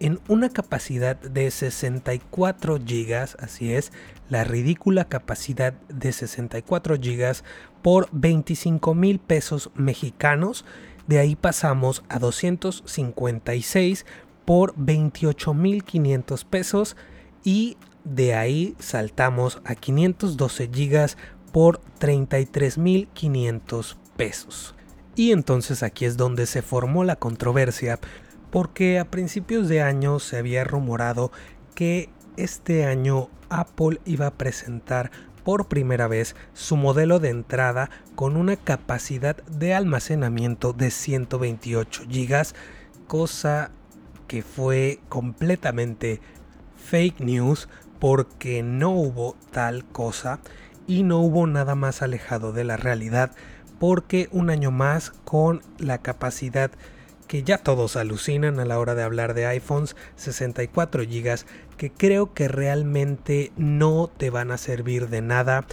en 0.00 0.20
una 0.28 0.50
capacidad 0.50 1.16
de 1.16 1.50
64 1.50 2.78
GB, 2.78 3.36
así 3.38 3.72
es, 3.72 3.92
la 4.28 4.44
ridícula 4.44 5.06
capacidad 5.06 5.72
de 5.88 6.12
64 6.12 6.96
GB 6.96 7.42
por 7.82 8.08
25 8.12 8.94
mil 8.94 9.18
pesos 9.18 9.70
mexicanos. 9.74 10.64
De 11.06 11.18
ahí 11.18 11.36
pasamos 11.36 12.02
a 12.08 12.18
256 12.18 14.06
por 14.44 14.74
28 14.76 15.54
mil 15.54 15.84
500 15.84 16.44
pesos 16.44 16.96
y 17.44 17.76
de 18.04 18.34
ahí 18.34 18.74
saltamos 18.78 19.60
a 19.64 19.74
512 19.74 20.66
GB 20.66 21.16
por 21.52 21.80
33 21.98 22.78
mil 22.78 23.08
500 23.14 23.96
pesos. 24.16 24.74
Y 25.14 25.32
entonces 25.32 25.82
aquí 25.82 26.04
es 26.04 26.16
donde 26.16 26.46
se 26.46 26.60
formó 26.60 27.02
la 27.02 27.16
controversia 27.16 27.98
porque 28.56 28.98
a 28.98 29.04
principios 29.04 29.68
de 29.68 29.82
año 29.82 30.18
se 30.18 30.38
había 30.38 30.64
rumorado 30.64 31.30
que 31.74 32.08
este 32.38 32.86
año 32.86 33.28
Apple 33.50 34.00
iba 34.06 34.28
a 34.28 34.30
presentar 34.30 35.10
por 35.44 35.68
primera 35.68 36.08
vez 36.08 36.34
su 36.54 36.78
modelo 36.78 37.18
de 37.18 37.28
entrada 37.28 37.90
con 38.14 38.34
una 38.34 38.56
capacidad 38.56 39.36
de 39.44 39.74
almacenamiento 39.74 40.72
de 40.72 40.90
128 40.90 42.04
GB, 42.08 42.46
cosa 43.06 43.72
que 44.26 44.40
fue 44.40 45.00
completamente 45.10 46.22
fake 46.82 47.20
news 47.20 47.68
porque 47.98 48.62
no 48.62 48.88
hubo 48.92 49.36
tal 49.50 49.84
cosa 49.84 50.40
y 50.86 51.02
no 51.02 51.18
hubo 51.18 51.46
nada 51.46 51.74
más 51.74 52.00
alejado 52.00 52.54
de 52.54 52.64
la 52.64 52.78
realidad 52.78 53.32
porque 53.78 54.30
un 54.32 54.48
año 54.48 54.70
más 54.70 55.10
con 55.26 55.60
la 55.76 55.98
capacidad 55.98 56.70
que 57.26 57.42
ya 57.42 57.58
todos 57.58 57.96
alucinan 57.96 58.60
a 58.60 58.64
la 58.64 58.78
hora 58.78 58.94
de 58.94 59.02
hablar 59.02 59.34
de 59.34 59.46
iPhones 59.46 59.96
64 60.16 61.02
GB 61.02 61.44
que 61.76 61.90
creo 61.90 62.32
que 62.32 62.48
realmente 62.48 63.52
no 63.56 64.10
te 64.16 64.30
van 64.30 64.50
a 64.50 64.58
servir 64.58 65.08
de 65.08 65.22
nada 65.22 65.66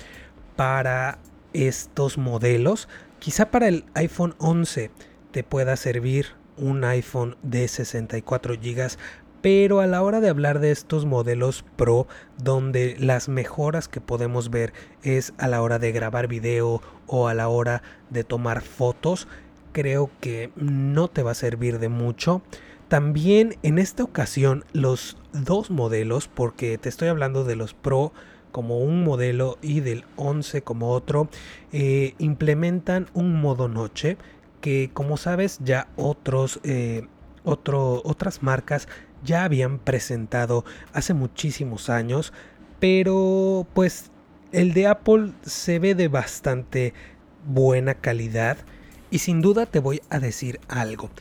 para 0.55 1.19
estos 1.53 2.17
modelos. 2.17 2.89
Quizá 3.19 3.51
para 3.51 3.67
el 3.67 3.85
iPhone 3.93 4.35
11 4.39 4.91
te 5.31 5.43
pueda 5.43 5.75
servir 5.75 6.27
un 6.57 6.83
iPhone 6.83 7.37
de 7.41 7.67
64 7.67 8.55
GB, 8.55 8.97
pero 9.41 9.79
a 9.79 9.87
la 9.87 10.01
hora 10.01 10.21
de 10.21 10.29
hablar 10.29 10.59
de 10.59 10.71
estos 10.71 11.05
modelos 11.05 11.65
Pro, 11.75 12.07
donde 12.37 12.95
las 12.99 13.29
mejoras 13.29 13.87
que 13.87 14.01
podemos 14.01 14.49
ver 14.49 14.73
es 15.01 15.33
a 15.37 15.47
la 15.47 15.61
hora 15.61 15.79
de 15.79 15.91
grabar 15.91 16.27
video 16.27 16.81
o 17.07 17.27
a 17.27 17.33
la 17.33 17.49
hora 17.49 17.81
de 18.09 18.23
tomar 18.23 18.61
fotos, 18.61 19.27
creo 19.73 20.09
que 20.21 20.51
no 20.55 21.09
te 21.09 21.23
va 21.23 21.31
a 21.31 21.35
servir 21.35 21.79
de 21.79 21.89
mucho. 21.89 22.41
También 22.87 23.57
en 23.63 23.79
esta 23.79 24.03
ocasión 24.03 24.63
los 24.71 25.17
dos 25.33 25.69
modelos, 25.71 26.29
porque 26.29 26.77
te 26.77 26.87
estoy 26.87 27.09
hablando 27.09 27.43
de 27.43 27.57
los 27.57 27.73
Pro 27.73 28.13
como 28.51 28.77
un 28.77 29.03
modelo 29.03 29.57
y 29.61 29.79
del 29.81 30.05
11 30.15 30.61
como 30.61 30.91
otro, 30.91 31.27
eh, 31.73 32.13
implementan 32.19 33.07
un 33.13 33.41
modo 33.41 33.67
noche 33.67 34.17
que 34.61 34.91
como 34.93 35.17
sabes 35.17 35.59
ya 35.61 35.87
otros, 35.97 36.59
eh, 36.63 37.07
otras 37.43 38.43
marcas 38.43 38.87
ya 39.23 39.43
habían 39.43 39.79
presentado 39.79 40.63
hace 40.93 41.13
muchísimos 41.13 41.89
años, 41.89 42.31
pero 42.79 43.65
pues 43.73 44.11
el 44.51 44.73
de 44.73 44.87
Apple 44.87 45.33
se 45.41 45.79
ve 45.79 45.95
de 45.95 46.07
bastante 46.07 46.93
buena 47.45 47.95
calidad 47.95 48.57
y 49.13 49.19
sin 49.19 49.41
duda 49.41 49.67
te 49.67 49.77
voy 49.77 50.01
a 50.09 50.17
decir 50.17 50.59
algo. 50.67 51.11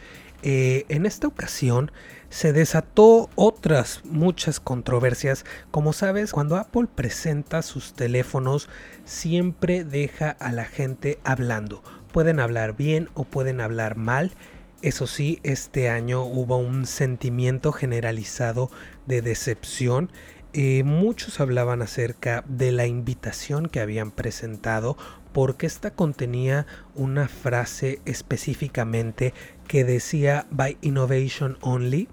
Eh, 0.43 0.87
en 0.89 1.05
esta 1.05 1.27
ocasión 1.27 1.93
se 2.31 2.55
desató 2.55 3.29
otras 3.35 4.01
muchas 4.05 4.61
controversias. 4.61 5.45
Como 5.71 5.93
sabes, 5.93 6.33
cuando 6.33 6.57
Apple 6.57 6.89
presenta 6.93 7.61
sus 7.61 7.93
teléfonos, 7.93 8.71
siempre 9.05 9.85
deja 9.85 10.31
a 10.31 10.53
la 10.53 10.65
gente 10.65 11.19
hablando. 11.23 11.83
Pueden 12.13 12.41
hablar 12.41 12.75
bien 12.79 13.11
o 13.13 13.25
pueden 13.25 13.61
hablar 13.61 13.99
mal. 13.99 14.33
Eso 14.81 15.07
sí, 15.07 15.39
este 15.43 15.91
año 15.91 16.25
hubo 16.25 16.57
un 16.57 16.87
sentimiento 16.87 17.73
generalizado 17.73 18.71
de 19.05 19.21
decepción. 19.21 20.11
Eh, 20.55 20.83
muchos 20.83 21.41
hablaban 21.41 21.83
acerca 21.83 22.43
de 22.49 22.73
la 22.73 22.87
invitación 22.87 23.69
que 23.69 23.81
habían 23.81 24.11
presentado 24.11 24.97
porque 25.33 25.67
esta 25.67 25.93
contenía 25.93 26.67
una 26.95 27.29
frase 27.29 28.01
específicamente 28.05 29.35
que 29.67 29.85
decía 29.85 30.47
by 30.51 30.77
innovation 30.83 31.57
only 31.61 32.09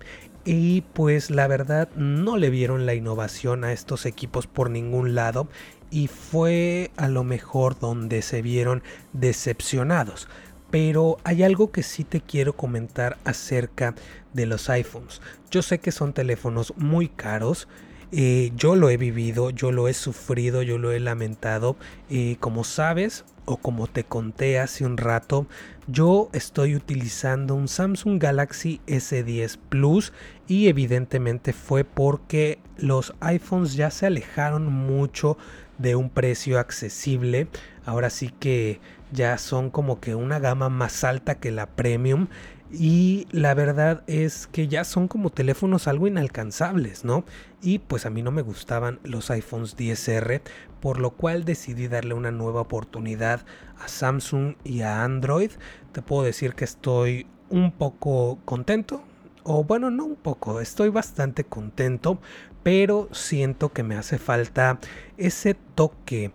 y 0.46 0.82
pues 0.94 1.30
la 1.30 1.48
verdad 1.48 1.90
no 1.96 2.38
le 2.38 2.50
vieron 2.50 2.86
la 2.86 2.94
innovación 2.94 3.64
a 3.64 3.74
estos 3.74 4.06
equipos 4.06 4.48
por 4.48 4.70
ningún 4.70 5.14
lado 5.14 5.48
y 5.92 6.08
fue 6.08 6.92
a 6.98 7.08
lo 7.08 7.24
mejor 7.24 7.78
donde 7.78 8.22
se 8.22 8.42
vieron 8.42 8.84
decepcionados. 9.14 10.28
Pero 10.72 11.18
hay 11.24 11.44
algo 11.44 11.72
que 11.72 11.84
sí 11.84 12.04
te 12.04 12.22
quiero 12.22 12.54
comentar 12.54 13.18
acerca 13.26 13.96
de 14.34 14.46
los 14.46 14.70
iPhones. 14.70 15.22
Yo 15.50 15.62
sé 15.64 15.80
que 15.80 15.92
son 15.92 16.14
teléfonos 16.14 16.74
muy 16.78 17.10
caros, 17.10 17.68
eh, 18.12 18.51
yo 18.56 18.75
lo 18.75 18.89
he 18.89 18.98
vivido, 18.98 19.50
yo 19.51 19.72
lo 19.72 19.88
he 19.88 19.94
sufrido, 19.94 20.62
yo 20.63 20.78
lo 20.78 20.92
he 20.92 21.00
lamentado. 21.00 21.75
y 22.10 22.36
como 22.38 22.63
sabes, 22.63 23.25
o 23.46 23.58
como 23.58 23.88
te 23.88 24.04
conté 24.04 24.60
hace 24.60 24.86
un 24.86 24.98
rato, 24.98 25.48
yo 25.88 26.30
estoy 26.34 26.75
utilizando 26.75 27.56
un 27.56 27.68
Samsung 27.68 28.22
Galaxy 28.22 28.80
S10 28.86 29.58
Plus 29.70 30.13
y 30.48 30.68
evidentemente 30.68 31.51
fue 31.51 31.84
porque 31.84 32.60
los 32.78 33.13
iPhones 33.22 33.74
ya 33.74 33.89
se 33.89 34.06
alejaron 34.06 34.72
mucho 34.72 35.38
de 35.80 35.96
un 35.96 36.12
precio 36.12 36.60
accesible. 36.60 37.48
Ahora 37.86 38.12
sí 38.12 38.32
que 38.39 38.80
ya 39.12 39.38
son 39.39 39.72
como 39.72 40.00
que 40.00 40.13
una 40.13 40.38
gama 40.38 40.70
más 40.70 41.04
alta 41.04 41.36
que 41.39 41.50
la 41.50 41.66
premium. 41.66 42.28
Y 42.72 43.28
la 43.32 43.54
verdad 43.56 44.04
es 44.08 44.48
que 44.48 44.68
ya 44.68 44.84
son 44.84 45.08
como 45.08 45.32
teléfonos 45.32 45.88
algo 45.88 46.08
inalcanzables, 46.08 47.04
¿no? 47.04 47.24
Y 47.62 47.80
pues 47.80 48.06
a 48.06 48.10
mí 48.10 48.22
no 48.22 48.32
me 48.32 48.44
gustaban 48.44 49.00
los 49.04 49.32
iPhones 49.32 49.76
10R, 49.76 50.42
por 50.80 51.00
lo 51.00 51.12
cual 51.12 51.46
decidí 51.46 51.88
darle 51.88 52.14
una 52.14 52.32
nueva 52.32 52.62
oportunidad 52.62 53.46
a 53.80 53.88
Samsung 53.88 54.56
y 54.64 54.82
a 54.82 55.04
Android. 55.04 55.52
Te 55.94 56.02
puedo 56.02 56.24
decir 56.24 56.54
que 56.54 56.66
estoy 56.66 57.26
un 57.50 57.72
poco 57.72 58.38
contento, 58.46 59.04
o 59.44 59.64
bueno, 59.64 59.90
no 59.90 60.06
un 60.06 60.16
poco, 60.16 60.60
estoy 60.60 60.90
bastante 60.90 61.44
contento, 61.44 62.20
pero 62.62 63.10
siento 63.12 63.74
que 63.74 63.82
me 63.82 63.96
hace 63.96 64.20
falta 64.20 64.80
ese 65.18 65.56
toque, 65.76 66.32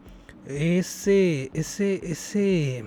ese, 0.47 1.51
ese, 1.55 2.01
ese, 2.11 2.85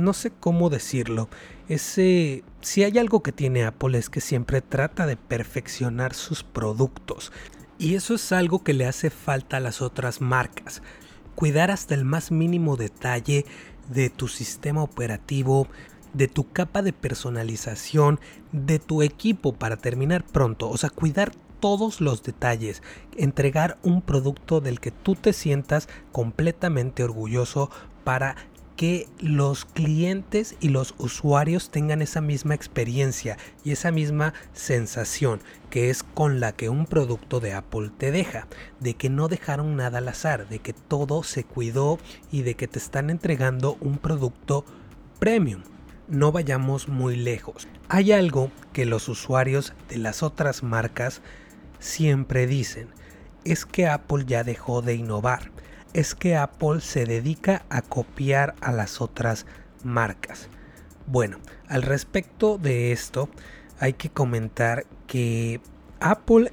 no 0.00 0.12
sé 0.12 0.30
cómo 0.30 0.70
decirlo, 0.70 1.28
ese, 1.68 2.44
si 2.60 2.82
hay 2.84 2.98
algo 2.98 3.22
que 3.22 3.32
tiene 3.32 3.64
Apple 3.64 3.98
es 3.98 4.10
que 4.10 4.20
siempre 4.20 4.60
trata 4.60 5.06
de 5.06 5.16
perfeccionar 5.16 6.14
sus 6.14 6.42
productos. 6.42 7.32
Y 7.78 7.94
eso 7.94 8.14
es 8.14 8.32
algo 8.32 8.62
que 8.62 8.74
le 8.74 8.86
hace 8.86 9.08
falta 9.08 9.56
a 9.56 9.60
las 9.60 9.80
otras 9.80 10.20
marcas. 10.20 10.82
Cuidar 11.34 11.70
hasta 11.70 11.94
el 11.94 12.04
más 12.04 12.30
mínimo 12.30 12.76
detalle 12.76 13.46
de 13.88 14.10
tu 14.10 14.28
sistema 14.28 14.82
operativo, 14.82 15.66
de 16.12 16.28
tu 16.28 16.50
capa 16.52 16.82
de 16.82 16.92
personalización, 16.92 18.20
de 18.52 18.78
tu 18.78 19.02
equipo 19.02 19.54
para 19.54 19.76
terminar 19.76 20.26
pronto. 20.26 20.68
O 20.68 20.76
sea, 20.76 20.90
cuidar 20.90 21.32
todos 21.60 22.00
los 22.00 22.22
detalles, 22.22 22.82
entregar 23.16 23.78
un 23.82 24.02
producto 24.02 24.60
del 24.60 24.80
que 24.80 24.90
tú 24.90 25.14
te 25.14 25.32
sientas 25.32 25.88
completamente 26.10 27.04
orgulloso 27.04 27.70
para 28.04 28.36
que 28.80 29.10
los 29.18 29.66
clientes 29.66 30.56
y 30.58 30.70
los 30.70 30.94
usuarios 30.96 31.68
tengan 31.68 32.00
esa 32.00 32.22
misma 32.22 32.54
experiencia 32.54 33.36
y 33.62 33.72
esa 33.72 33.90
misma 33.90 34.32
sensación 34.54 35.42
que 35.68 35.90
es 35.90 36.02
con 36.02 36.40
la 36.40 36.52
que 36.52 36.70
un 36.70 36.86
producto 36.86 37.40
de 37.40 37.52
Apple 37.52 37.90
te 37.98 38.10
deja, 38.10 38.46
de 38.78 38.94
que 38.94 39.10
no 39.10 39.28
dejaron 39.28 39.76
nada 39.76 39.98
al 39.98 40.08
azar, 40.08 40.48
de 40.48 40.60
que 40.60 40.72
todo 40.72 41.22
se 41.24 41.44
cuidó 41.44 41.98
y 42.32 42.40
de 42.40 42.54
que 42.54 42.68
te 42.68 42.78
están 42.78 43.10
entregando 43.10 43.76
un 43.82 43.98
producto 43.98 44.64
premium. 45.18 45.60
No 46.08 46.32
vayamos 46.32 46.88
muy 46.88 47.16
lejos. 47.16 47.68
Hay 47.90 48.12
algo 48.12 48.50
que 48.72 48.86
los 48.86 49.10
usuarios 49.10 49.74
de 49.90 49.98
las 49.98 50.22
otras 50.22 50.62
marcas 50.62 51.20
siempre 51.80 52.46
dicen, 52.46 52.88
es 53.44 53.66
que 53.66 53.86
Apple 53.86 54.24
ya 54.26 54.42
dejó 54.42 54.80
de 54.80 54.94
innovar 54.94 55.50
es 55.92 56.14
que 56.14 56.36
Apple 56.36 56.80
se 56.80 57.04
dedica 57.04 57.64
a 57.68 57.82
copiar 57.82 58.54
a 58.60 58.72
las 58.72 59.00
otras 59.00 59.46
marcas. 59.82 60.48
Bueno, 61.06 61.38
al 61.68 61.82
respecto 61.82 62.58
de 62.58 62.92
esto, 62.92 63.28
hay 63.78 63.94
que 63.94 64.10
comentar 64.10 64.86
que 65.06 65.60
Apple 66.00 66.52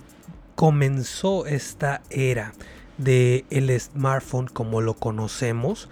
comenzó 0.56 1.46
esta 1.46 2.02
era 2.10 2.54
de 2.98 3.46
el 3.52 3.80
smartphone 3.80 4.48
como 4.48 4.82
lo 4.82 4.96
conocemos 4.96 5.88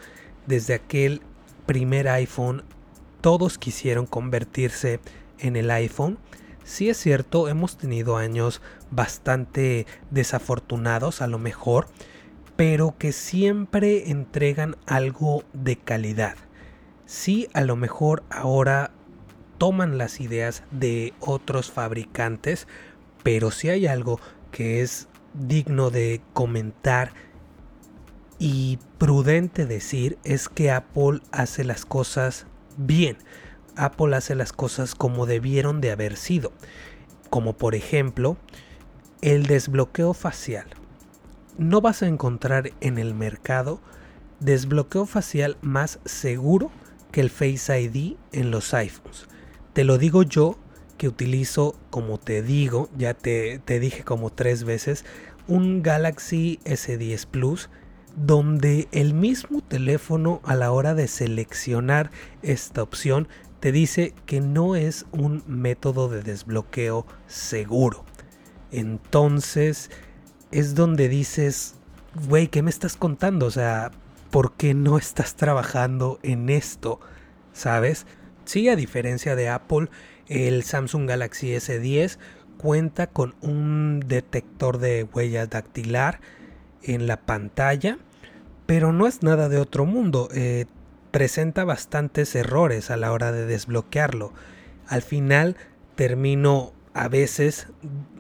desde 0.48 0.74
aquel 0.74 1.22
primer 1.68 2.08
iPhone 2.08 2.64
todos 3.22 3.60
quisieron 3.60 4.08
convertirse 4.08 5.00
en 5.38 5.56
el 5.56 5.70
iPhone 5.70 6.18
sí 6.64 6.90
es 6.90 6.98
cierto 6.98 7.48
hemos 7.48 7.78
tenido 7.78 8.18
años 8.18 8.62
bastante 8.90 9.86
desafortunados 10.10 11.22
a 11.22 11.28
lo 11.28 11.38
mejor 11.38 11.88
pero 12.56 12.96
que 12.98 13.12
siempre 13.12 14.10
entregan 14.10 14.78
algo 14.86 15.44
de 15.54 15.76
calidad. 15.76 16.36
Sí, 17.06 17.48
a 17.54 17.62
lo 17.62 17.76
mejor 17.76 18.24
ahora 18.30 18.92
toman 19.58 19.98
las 19.98 20.20
ideas 20.22 20.64
de 20.72 21.14
otros 21.20 21.72
fabricantes, 21.72 22.68
pero 23.24 23.52
si 23.52 23.70
hay 23.70 23.88
algo 23.88 24.20
que 24.52 24.82
es 24.82 25.08
digno 25.34 25.90
de 25.90 26.22
comentar 26.34 27.14
y 28.40 28.80
prudente 28.98 29.66
decir 29.66 30.18
es 30.24 30.50
que 30.50 30.72
Apple 30.72 31.20
hace 31.32 31.64
las 31.64 31.86
cosas 31.86 32.48
bien. 32.78 33.18
Apple 33.76 34.16
hace 34.16 34.36
las 34.36 34.54
cosas 34.54 34.96
como 34.96 35.26
debieron 35.26 35.82
de 35.82 35.92
haber 35.92 36.16
sido. 36.16 36.54
Como 37.30 37.54
por 37.54 37.76
ejemplo 37.76 38.38
el 39.22 39.46
desbloqueo 39.48 40.14
facial 40.14 40.68
no 41.58 41.82
vas 41.82 42.04
a 42.04 42.08
encontrar 42.08 42.72
en 42.82 42.98
el 42.98 43.14
mercado 43.14 43.80
desbloqueo 44.40 45.06
facial 45.06 45.58
más 45.62 46.00
seguro 46.06 46.72
que 47.12 47.22
el 47.22 47.30
Face 47.30 47.80
ID 47.82 48.16
en 48.32 48.52
los 48.52 48.74
iPhones. 48.74 49.28
Te 49.74 49.84
lo 49.84 49.98
digo 49.98 50.24
yo 50.24 50.58
que 50.98 51.08
utilizo, 51.08 51.76
como 51.90 52.18
te 52.18 52.42
digo, 52.42 52.90
ya 52.98 53.14
te, 53.14 53.60
te 53.60 53.80
dije 53.80 54.04
como 54.04 54.32
tres 54.32 54.64
veces, 54.64 55.06
un 55.48 55.84
Galaxy 55.84 56.60
S10 56.66 57.26
Plus 57.28 57.70
donde 58.16 58.88
el 58.92 59.14
mismo 59.14 59.62
teléfono 59.62 60.42
a 60.46 60.56
la 60.56 60.72
hora 60.72 60.94
de 60.94 61.08
seleccionar 61.08 62.12
esta 62.42 62.82
opción 62.82 63.28
te 63.60 63.72
dice 63.72 64.14
que 64.26 64.42
no 64.42 64.76
es 64.76 65.06
un 65.12 65.44
método 65.48 66.08
de 66.08 66.22
desbloqueo 66.22 67.06
seguro. 67.28 68.06
Entonces, 68.72 69.90
es 70.56 70.74
donde 70.74 71.10
dices, 71.10 71.76
güey, 72.30 72.48
¿qué 72.48 72.62
me 72.62 72.70
estás 72.70 72.96
contando? 72.96 73.46
O 73.46 73.52
sea, 73.52 73.92
¿por 74.32 74.54
qué 74.54 74.74
no 74.74 74.98
estás 74.98 75.36
trabajando 75.36 76.18
en 76.24 76.50
esto? 76.50 77.02
¿Sabes? 77.52 78.06
Sí, 78.46 78.70
a 78.70 78.78
diferencia 78.78 79.36
de 79.36 79.50
Apple, 79.50 79.90
el 80.28 80.64
Samsung 80.64 81.10
Galaxy 81.10 81.50
S10 81.50 82.20
cuenta 82.58 83.08
con 83.08 83.36
un 83.42 84.00
detector 84.08 84.78
de 84.78 85.04
huella 85.04 85.46
dactilar 85.46 86.22
en 86.84 87.06
la 87.06 87.18
pantalla, 87.18 87.98
pero 88.66 88.94
no 88.94 89.08
es 89.08 89.24
nada 89.24 89.50
de 89.50 89.58
otro 89.58 89.86
mundo. 89.86 90.30
Eh, 90.34 90.68
presenta 91.12 91.66
bastantes 91.66 92.34
errores 92.34 92.92
a 92.92 92.96
la 92.96 93.12
hora 93.12 93.34
de 93.34 93.46
desbloquearlo. 93.46 94.32
Al 94.88 95.02
final 95.02 95.58
termino 95.96 96.72
a 96.96 97.10
veces 97.10 97.68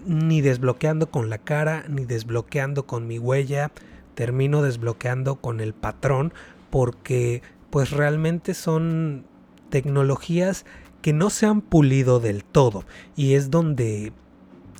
ni 0.05 0.41
desbloqueando 0.41 1.09
con 1.09 1.29
la 1.29 1.37
cara, 1.37 1.85
ni 1.87 2.05
desbloqueando 2.05 2.85
con 2.85 3.07
mi 3.07 3.17
huella, 3.17 3.71
termino 4.15 4.61
desbloqueando 4.61 5.37
con 5.37 5.61
el 5.61 5.73
patrón 5.73 6.33
porque 6.69 7.41
pues 7.69 7.91
realmente 7.91 8.53
son 8.53 9.25
tecnologías 9.69 10.65
que 11.01 11.13
no 11.13 11.29
se 11.29 11.45
han 11.45 11.61
pulido 11.61 12.19
del 12.19 12.43
todo 12.43 12.83
y 13.15 13.35
es 13.35 13.49
donde 13.49 14.11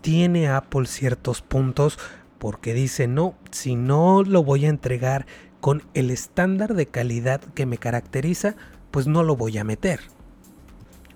tiene 0.02 0.50
Apple 0.50 0.88
ciertos 0.88 1.42
puntos 1.42 1.98
porque 2.38 2.74
dice 2.74 3.08
no, 3.08 3.36
si 3.52 3.76
no 3.76 4.24
lo 4.24 4.44
voy 4.44 4.66
a 4.66 4.70
entregar 4.70 5.26
con 5.62 5.84
el 5.94 6.12
estándar 6.12 6.74
de 6.74 6.86
calidad 6.86 7.40
que 7.54 7.66
me 7.66 7.78
caracteriza, 7.78 8.56
pues 8.92 9.08
no 9.08 9.24
lo 9.24 9.38
voy 9.38 9.58
a 9.58 9.64
meter. 9.64 10.02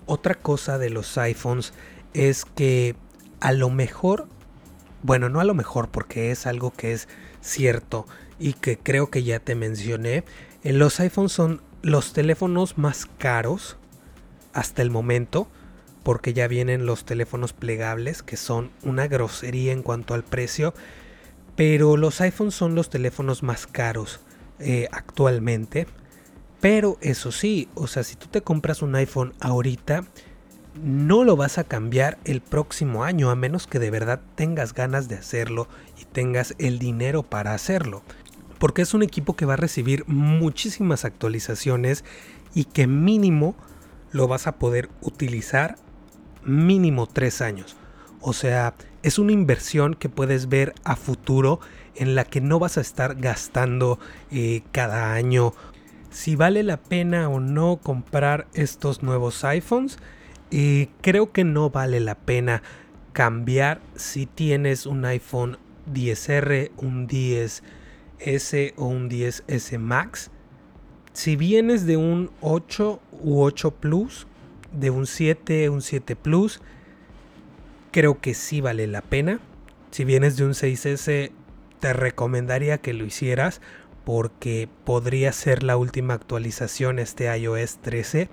Otra 0.06 0.34
cosa 0.34 0.78
de 0.78 0.90
los 0.90 1.16
iPhones 1.18 1.72
es 2.14 2.44
que 2.44 2.94
a 3.40 3.52
lo 3.52 3.70
mejor, 3.70 4.26
bueno, 5.02 5.28
no 5.28 5.40
a 5.40 5.44
lo 5.44 5.54
mejor 5.54 5.88
porque 5.88 6.30
es 6.30 6.46
algo 6.46 6.72
que 6.72 6.92
es 6.92 7.08
cierto 7.40 8.06
y 8.38 8.54
que 8.54 8.78
creo 8.78 9.10
que 9.10 9.22
ya 9.22 9.40
te 9.40 9.54
mencioné, 9.54 10.24
eh, 10.62 10.72
los 10.72 11.00
iPhones 11.00 11.32
son 11.32 11.62
los 11.82 12.12
teléfonos 12.12 12.78
más 12.78 13.06
caros 13.18 13.76
hasta 14.52 14.82
el 14.82 14.90
momento 14.90 15.48
porque 16.02 16.32
ya 16.32 16.48
vienen 16.48 16.86
los 16.86 17.04
teléfonos 17.04 17.52
plegables 17.52 18.22
que 18.22 18.36
son 18.36 18.70
una 18.82 19.06
grosería 19.06 19.72
en 19.72 19.82
cuanto 19.82 20.14
al 20.14 20.24
precio 20.24 20.74
pero 21.60 21.98
los 21.98 22.22
iPhones 22.22 22.54
son 22.54 22.74
los 22.74 22.88
teléfonos 22.88 23.42
más 23.42 23.66
caros 23.66 24.20
eh, 24.60 24.88
actualmente. 24.92 25.86
Pero 26.58 26.96
eso 27.02 27.32
sí 27.32 27.68
o 27.74 27.86
sea 27.86 28.02
si 28.02 28.16
tú 28.16 28.28
te 28.28 28.40
compras 28.40 28.80
un 28.80 28.94
iPhone 28.94 29.34
ahorita 29.40 30.04
no 30.74 31.24
lo 31.24 31.36
vas 31.36 31.58
a 31.58 31.64
cambiar 31.64 32.18
el 32.24 32.40
próximo 32.40 33.04
año 33.04 33.30
a 33.30 33.36
menos 33.36 33.66
que 33.66 33.78
de 33.78 33.90
verdad 33.90 34.20
tengas 34.34 34.74
ganas 34.74 35.08
de 35.08 35.16
hacerlo 35.16 35.68
y 36.00 36.04
tengas 36.04 36.54
el 36.58 36.78
dinero 36.78 37.22
para 37.22 37.54
hacerlo. 37.54 38.02
Porque 38.58 38.82
es 38.82 38.94
un 38.94 39.02
equipo 39.02 39.36
que 39.36 39.46
va 39.46 39.54
a 39.54 39.56
recibir 39.56 40.04
muchísimas 40.06 41.04
actualizaciones 41.04 42.04
y 42.54 42.64
que 42.64 42.86
mínimo 42.86 43.56
lo 44.12 44.28
vas 44.28 44.46
a 44.46 44.58
poder 44.58 44.90
utilizar 45.00 45.76
mínimo 46.44 47.06
tres 47.06 47.40
años. 47.40 47.76
O 48.20 48.32
sea, 48.32 48.74
es 49.02 49.18
una 49.18 49.32
inversión 49.32 49.94
que 49.94 50.08
puedes 50.08 50.48
ver 50.48 50.74
a 50.84 50.96
futuro 50.96 51.60
en 51.94 52.14
la 52.14 52.24
que 52.24 52.40
no 52.40 52.58
vas 52.58 52.76
a 52.76 52.82
estar 52.82 53.16
gastando 53.16 53.98
eh, 54.30 54.62
cada 54.72 55.14
año. 55.14 55.54
Si 56.10 56.36
vale 56.36 56.62
la 56.62 56.76
pena 56.76 57.28
o 57.28 57.40
no 57.40 57.78
comprar 57.78 58.46
estos 58.52 59.02
nuevos 59.02 59.44
iPhones, 59.44 59.98
y 60.50 60.86
creo 61.00 61.32
que 61.32 61.44
no 61.44 61.70
vale 61.70 62.00
la 62.00 62.16
pena 62.16 62.62
cambiar 63.12 63.80
si 63.94 64.26
tienes 64.26 64.86
un 64.86 65.04
iPhone 65.04 65.58
10R, 65.92 66.70
un 66.76 67.08
10S 67.08 68.74
o 68.76 68.86
un 68.86 69.08
10S 69.08 69.78
Max. 69.78 70.30
Si 71.12 71.36
vienes 71.36 71.86
de 71.86 71.96
un 71.96 72.30
8 72.40 73.00
u 73.22 73.42
8 73.42 73.70
Plus, 73.72 74.26
de 74.72 74.90
un 74.90 75.06
7, 75.06 75.68
un 75.68 75.82
7 75.82 76.16
Plus, 76.16 76.60
creo 77.90 78.20
que 78.20 78.34
sí 78.34 78.60
vale 78.60 78.86
la 78.86 79.02
pena. 79.02 79.40
Si 79.90 80.04
vienes 80.04 80.36
de 80.36 80.44
un 80.44 80.52
6S, 80.52 81.32
te 81.80 81.92
recomendaría 81.92 82.78
que 82.78 82.92
lo 82.92 83.04
hicieras 83.04 83.60
porque 84.04 84.68
podría 84.84 85.32
ser 85.32 85.62
la 85.62 85.76
última 85.76 86.14
actualización 86.14 86.98
este 86.98 87.36
iOS 87.36 87.78
13 87.78 88.28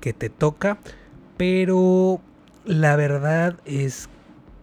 que 0.00 0.12
te 0.12 0.30
toca, 0.30 0.78
pero 1.40 2.20
la 2.66 2.96
verdad 2.96 3.56
es 3.64 4.10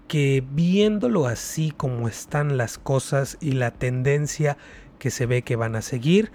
que 0.07 0.43
viéndolo 0.51 1.25
así 1.25 1.71
como 1.71 2.07
están 2.07 2.55
las 2.55 2.77
cosas 2.77 3.39
y 3.41 3.53
la 3.53 3.71
tendencia 3.71 4.59
que 4.99 5.09
se 5.09 5.25
ve 5.25 5.41
que 5.41 5.55
van 5.55 5.75
a 5.75 5.81
seguir, 5.81 6.31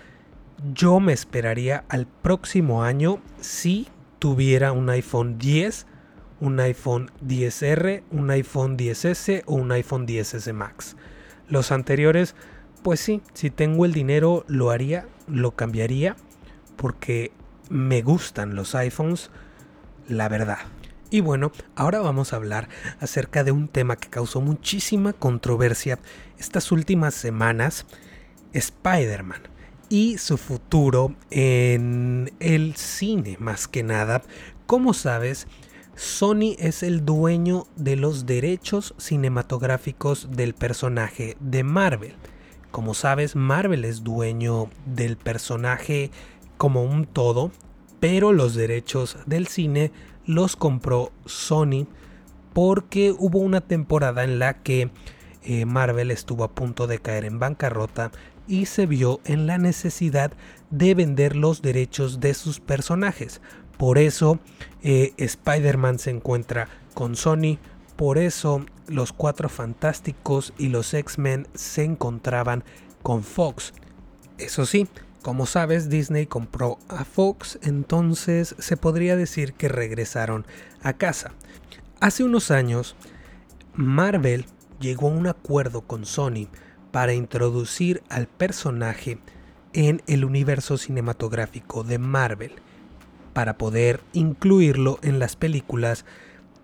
yo 0.75 0.99
me 0.99 1.13
esperaría 1.13 1.85
al 1.89 2.09
próximo 2.09 2.83
año 2.83 3.23
si 3.41 3.87
tuviera 4.19 4.73
un 4.73 4.91
iPhone 4.91 5.39
10, 5.39 5.87
un 6.41 6.59
iPhone 6.59 7.13
10R, 7.25 8.03
un 8.11 8.29
iPhone 8.33 8.77
10S 8.77 9.45
o 9.47 9.55
un 9.55 9.71
iPhone 9.71 10.09
10S 10.09 10.53
Max. 10.53 10.97
Los 11.47 11.71
anteriores, 11.71 12.35
pues 12.83 12.99
sí, 12.99 13.23
si 13.33 13.51
tengo 13.51 13.85
el 13.85 13.93
dinero 13.93 14.45
lo 14.49 14.73
haría, 14.73 15.07
lo 15.29 15.53
cambiaría, 15.53 16.17
porque 16.75 17.31
me 17.71 18.03
gustan 18.03 18.57
los 18.57 18.75
iPhones, 18.75 19.31
la 20.09 20.29
verdad. 20.29 20.59
Y 21.11 21.21
bueno, 21.21 21.53
ahora 21.77 22.01
vamos 22.01 22.33
a 22.33 22.37
hablar 22.37 22.69
acerca 22.99 23.45
de 23.45 23.53
un 23.53 23.69
tema 23.69 23.97
que 23.97 24.09
causó 24.09 24.41
muchísima 24.41 25.13
controversia 25.13 25.99
estas 26.39 26.73
últimas 26.73 27.15
semanas, 27.15 27.85
Spider-Man 28.53 29.43
y 29.91 30.17
su 30.17 30.39
futuro 30.39 31.15
en 31.31 32.33
el 32.41 32.77
cine 32.77 33.37
más 33.39 33.69
que 33.69 33.83
nada. 33.83 34.23
Como 34.67 34.95
sabes, 34.95 35.49
Sony 35.97 36.57
es 36.59 36.83
el 36.83 37.05
dueño 37.05 37.67
de 37.77 37.97
los 37.97 38.25
derechos 38.25 38.95
cinematográficos 38.97 40.31
del 40.31 40.55
personaje 40.55 41.37
de 41.41 41.63
Marvel. 41.63 42.15
Como 42.71 42.95
sabes, 42.95 43.37
Marvel 43.37 43.85
es 43.85 44.03
dueño 44.03 44.71
del 44.87 45.19
personaje 45.19 46.11
como 46.57 46.85
un 46.85 47.05
todo, 47.05 47.53
pero 48.03 48.33
los 48.33 48.57
derechos 48.57 49.17
del 49.27 49.47
cine 49.47 49.93
los 50.27 50.57
compró 50.57 51.13
Sony 51.25 51.87
porque 52.53 53.15
hubo 53.17 53.39
una 53.39 53.61
temporada 53.61 54.25
en 54.25 54.41
la 54.41 54.55
que 54.55 54.91
eh, 55.45 55.67
Marvel 55.67 56.11
estuvo 56.11 56.43
a 56.43 56.51
punto 56.51 56.89
de 56.89 56.99
caer 56.99 57.25
en 57.25 57.39
bancarrota 57.39 58.11
y 58.49 58.67
se 58.67 58.87
vio 58.87 59.21
en 59.25 59.47
la 59.47 59.57
necesidad 59.57 60.33
de 60.71 60.97
vender 60.97 61.37
los 61.37 61.63
derechos 61.63 62.19
de 62.19 62.35
sus 62.35 62.59
personajes. 62.59 63.41
Por 63.79 63.99
eso 63.99 64.41
eh, 64.83 65.13
Spider-Man 65.17 66.01
se 66.01 66.11
encuentra 66.11 66.67
con 66.95 67.15
Sony, 67.15 67.59
por 67.95 68.19
eso 68.19 68.67
los 68.89 69.13
Cuatro 69.13 69.49
Fantásticos 69.49 70.55
y 70.59 70.71
los 70.71 70.93
X-Men 70.93 71.47
se 71.55 71.85
encontraban 71.85 72.65
con 73.05 73.23
Fox. 73.23 73.73
Eso 74.39 74.67
sí, 74.67 74.89
como 75.23 75.47
sabes, 75.47 75.89
Disney 75.89 76.27
compró 76.27 76.79
a 76.89 77.05
Fox, 77.05 77.59
entonces 77.63 78.57
se 78.59 78.77
podría 78.77 79.17
decir 79.17 79.55
que 79.55 79.69
regresaron 79.69 80.45
a 80.83 80.95
casa. 80.95 81.33
Hace 82.01 82.25
unos 82.25 82.51
años, 82.51 82.97
Marvel 83.75 84.47
llegó 84.81 85.09
a 85.09 85.13
un 85.13 85.29
acuerdo 85.29 85.83
con 85.83 86.05
Sony 86.05 86.49
para 86.91 87.15
introducir 87.15 88.03
al 88.09 88.27
personaje 88.27 89.19
en 89.73 90.03
el 90.07 90.25
universo 90.25 90.77
cinematográfico 90.77 91.85
de 91.85 91.99
Marvel, 91.99 92.53
para 93.33 93.57
poder 93.57 94.01
incluirlo 94.13 94.99
en 95.03 95.19
las 95.19 95.37
películas 95.37 96.05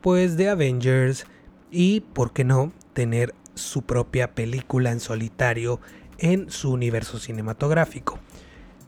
pues 0.01 0.37
de 0.37 0.49
Avengers 0.49 1.27
y, 1.71 2.01
por 2.01 2.33
qué 2.33 2.45
no, 2.45 2.73
tener 2.93 3.35
su 3.55 3.83
propia 3.83 4.35
película 4.35 4.91
en 4.91 5.01
solitario 5.01 5.81
en 6.19 6.51
su 6.51 6.73
universo 6.73 7.19
cinematográfico. 7.19 8.19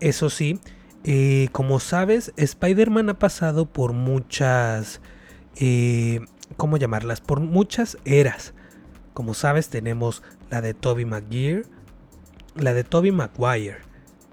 Eso 0.00 0.30
sí, 0.30 0.58
eh, 1.04 1.48
como 1.52 1.80
sabes, 1.80 2.32
Spider-Man 2.36 3.10
ha 3.10 3.18
pasado 3.18 3.66
por 3.66 3.92
muchas... 3.92 5.00
Eh, 5.56 6.20
¿Cómo 6.56 6.76
llamarlas? 6.76 7.20
Por 7.20 7.40
muchas 7.40 7.96
eras. 8.04 8.54
Como 9.14 9.34
sabes, 9.34 9.68
tenemos 9.68 10.22
la 10.50 10.60
de 10.60 10.74
Toby 10.74 11.04
Maguire, 11.04 11.62
la 12.56 12.74
de 12.74 12.82
Toby 12.84 13.12
Maguire, 13.12 13.78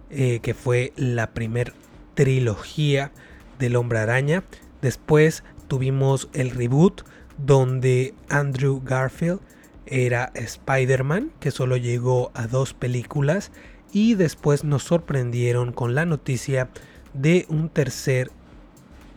eh, 0.10 0.39
que 0.41 0.53
fue 0.53 0.93
la 0.95 1.34
primer 1.34 1.73
trilogía 2.15 3.12
del 3.60 3.75
Hombre 3.75 3.99
Araña. 3.99 4.43
Después 4.82 5.43
tuvimos 5.67 6.30
el 6.34 6.51
reboot 6.51 7.03
donde 7.38 8.15
Andrew 8.30 8.82
Garfield 8.84 9.39
era 9.86 10.32
Spider-Man, 10.34 11.32
que 11.39 11.51
solo 11.51 11.77
llegó 11.77 12.32
a 12.34 12.47
dos 12.47 12.73
películas 12.73 13.51
y 13.91 14.15
después 14.15 14.63
nos 14.63 14.84
sorprendieron 14.84 15.71
con 15.71 15.95
la 15.95 16.06
noticia 16.06 16.69
de 17.13 17.45
un 17.50 17.69
tercer 17.69 18.32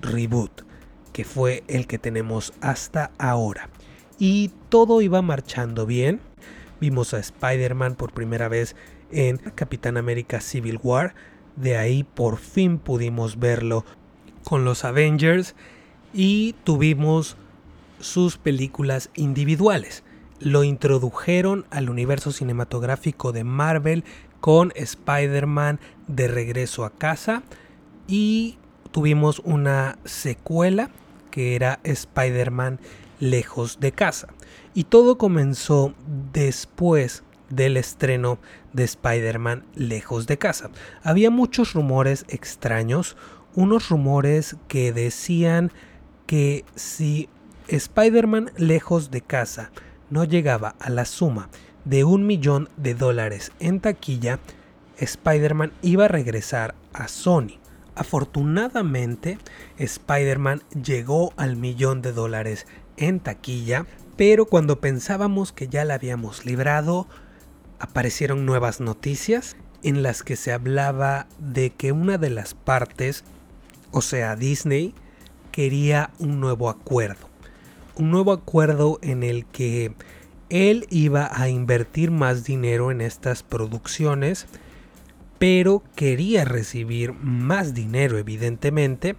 reboot, 0.01 0.63
que 1.13 1.25
fue 1.25 1.65
el 1.69 1.87
que 1.87 1.99
tenemos 1.99 2.53
hasta 2.61 3.11
ahora. 3.19 3.69
Y 4.19 4.51
todo 4.69 5.03
iba 5.03 5.23
marchando 5.23 5.87
bien. 5.87 6.21
Vimos 6.81 7.15
a 7.15 7.19
Spider-Man 7.19 7.95
por 7.95 8.13
primera 8.13 8.49
vez 8.49 8.77
en 9.11 9.39
Capitán 9.39 9.97
América 9.97 10.41
Civil 10.41 10.79
War. 10.83 11.15
De 11.57 11.77
ahí 11.77 12.05
por 12.05 12.39
fin 12.39 12.79
pudimos 12.79 13.39
verlo 13.39 13.85
con 14.45 14.65
los 14.65 14.85
Avengers 14.85 15.55
y 16.15 16.55
tuvimos 16.65 17.37
sus 17.99 18.39
películas 18.39 19.11
individuales. 19.15 20.03
Lo 20.39 20.65
introdujeron 20.65 21.67
al 21.71 21.91
universo 21.91 22.33
cinematográfico 22.33 23.33
de 23.33 23.45
Marvel 23.45 24.05
con 24.41 24.73
Spider-Man 24.75 25.81
de 26.07 26.29
regreso 26.29 26.85
a 26.85 26.91
casa 26.91 27.43
y 28.09 28.59
tuvimos 28.91 29.41
una 29.45 29.99
secuela 30.05 30.91
que 31.31 31.55
era 31.55 31.81
Spider-Man 31.85 32.81
lejos 33.21 33.81
de 33.81 33.93
casa. 33.93 34.29
Y 34.75 34.85
todo 34.85 35.19
comenzó 35.19 35.95
después 36.33 37.23
del 37.49 37.77
estreno 37.77 38.39
de 38.73 38.85
Spider-Man 38.85 39.65
lejos 39.75 40.27
de 40.27 40.39
casa. 40.39 40.71
Había 41.03 41.31
muchos 41.31 41.75
rumores 41.75 42.25
extraños, 42.29 43.17
unos 43.55 43.89
rumores 43.89 44.57
que 44.69 44.93
decían 44.93 45.73
que 46.27 46.65
si 46.77 47.29
Spider-Man 47.69 48.53
lejos 48.57 49.11
de 49.11 49.21
casa 49.21 49.71
no 50.09 50.25
llegaba 50.25 50.75
a 50.79 50.91
la 50.91 51.05
suma 51.05 51.49
de 51.85 52.05
un 52.05 52.27
millón 52.27 52.69
de 52.77 52.95
dólares 52.95 53.53
en 53.61 53.81
taquilla, 53.81 54.39
Spider-Man 54.99 55.73
iba 55.83 56.05
a 56.05 56.09
regresar 56.09 56.75
a 56.93 57.09
Sony. 57.09 57.59
Afortunadamente, 57.95 59.39
Spider-Man 59.79 60.63
llegó 60.83 61.33
al 61.37 61.57
millón 61.57 62.03
de 62.03 62.13
dólares 62.13 62.67
en 62.97 63.21
taquilla, 63.21 63.87
pero 64.17 64.47
cuando 64.47 64.81
pensábamos 64.81 65.53
que 65.53 65.69
ya 65.69 65.85
la 65.85 65.95
habíamos 65.95 66.45
librado, 66.45 67.07
aparecieron 67.79 68.45
nuevas 68.45 68.81
noticias 68.81 69.57
en 69.83 70.03
las 70.03 70.23
que 70.23 70.37
se 70.37 70.53
hablaba 70.53 71.27
de 71.39 71.71
que 71.71 71.93
una 71.93 72.19
de 72.19 72.31
las 72.31 72.55
partes, 72.55 73.25
o 73.91 74.03
sea 74.03 74.37
Disney, 74.37 74.95
quería 75.51 76.11
un 76.19 76.41
nuevo 76.41 76.69
acuerdo. 76.69 77.29
Un 77.97 78.11
nuevo 78.11 78.33
acuerdo 78.33 78.99
en 79.03 79.23
el 79.23 79.47
que 79.47 79.93
él 80.51 80.87
iba 80.91 81.31
a 81.33 81.49
invertir 81.49 82.11
más 82.11 82.45
dinero 82.45 82.91
en 82.91 83.01
estas 83.01 83.43
producciones, 83.43 84.47
pero 85.39 85.83
quería 85.95 86.45
recibir 86.45 87.15
más 87.15 87.73
dinero 87.73 88.19
evidentemente. 88.19 89.17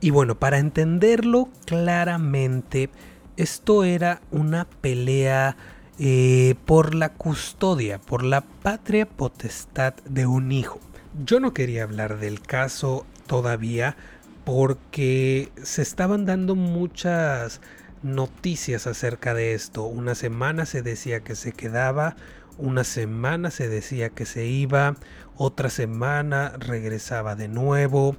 Y 0.00 0.10
bueno, 0.10 0.34
para 0.34 0.58
entenderlo 0.58 1.48
claramente, 1.64 2.90
esto 3.36 3.84
era 3.84 4.20
una 4.30 4.66
pelea 4.66 5.56
eh, 5.98 6.56
por 6.66 6.94
la 6.94 7.10
custodia, 7.10 7.98
por 7.98 8.24
la 8.24 8.42
patria 8.42 9.06
potestad 9.06 9.94
de 10.04 10.26
un 10.26 10.52
hijo. 10.52 10.80
Yo 11.24 11.38
no 11.40 11.54
quería 11.54 11.84
hablar 11.84 12.18
del 12.18 12.40
caso 12.40 13.06
todavía 13.26 13.96
porque 14.44 15.50
se 15.62 15.82
estaban 15.82 16.26
dando 16.26 16.54
muchas 16.54 17.60
noticias 18.04 18.86
acerca 18.86 19.34
de 19.34 19.54
esto. 19.54 19.82
Una 19.84 20.14
semana 20.14 20.66
se 20.66 20.82
decía 20.82 21.20
que 21.20 21.34
se 21.34 21.52
quedaba, 21.52 22.14
una 22.58 22.84
semana 22.84 23.50
se 23.50 23.68
decía 23.68 24.10
que 24.10 24.26
se 24.26 24.46
iba, 24.46 24.94
otra 25.36 25.70
semana 25.70 26.52
regresaba 26.58 27.34
de 27.34 27.48
nuevo, 27.48 28.16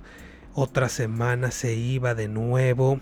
otra 0.53 0.89
semana 0.89 1.51
se 1.51 1.75
iba 1.75 2.15
de 2.15 2.27
nuevo, 2.27 2.99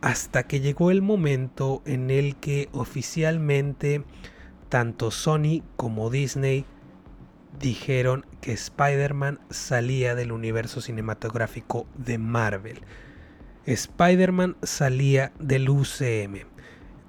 hasta 0.00 0.44
que 0.44 0.60
llegó 0.60 0.90
el 0.90 1.02
momento 1.02 1.82
en 1.84 2.10
el 2.10 2.36
que 2.36 2.68
oficialmente 2.72 4.02
tanto 4.68 5.10
Sony 5.10 5.62
como 5.76 6.10
Disney 6.10 6.64
dijeron 7.60 8.26
que 8.40 8.52
Spider-Man 8.52 9.40
salía 9.50 10.14
del 10.14 10.32
universo 10.32 10.80
cinematográfico 10.80 11.86
de 11.96 12.18
Marvel. 12.18 12.80
Spider-Man 13.66 14.56
salía 14.62 15.32
del 15.38 15.68
UCM. 15.68 16.44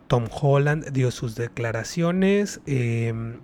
Tom 0.07 0.27
Holland 0.31 0.91
dio 0.91 1.11
sus 1.11 1.35
declaraciones, 1.35 2.61
em, 2.65 3.39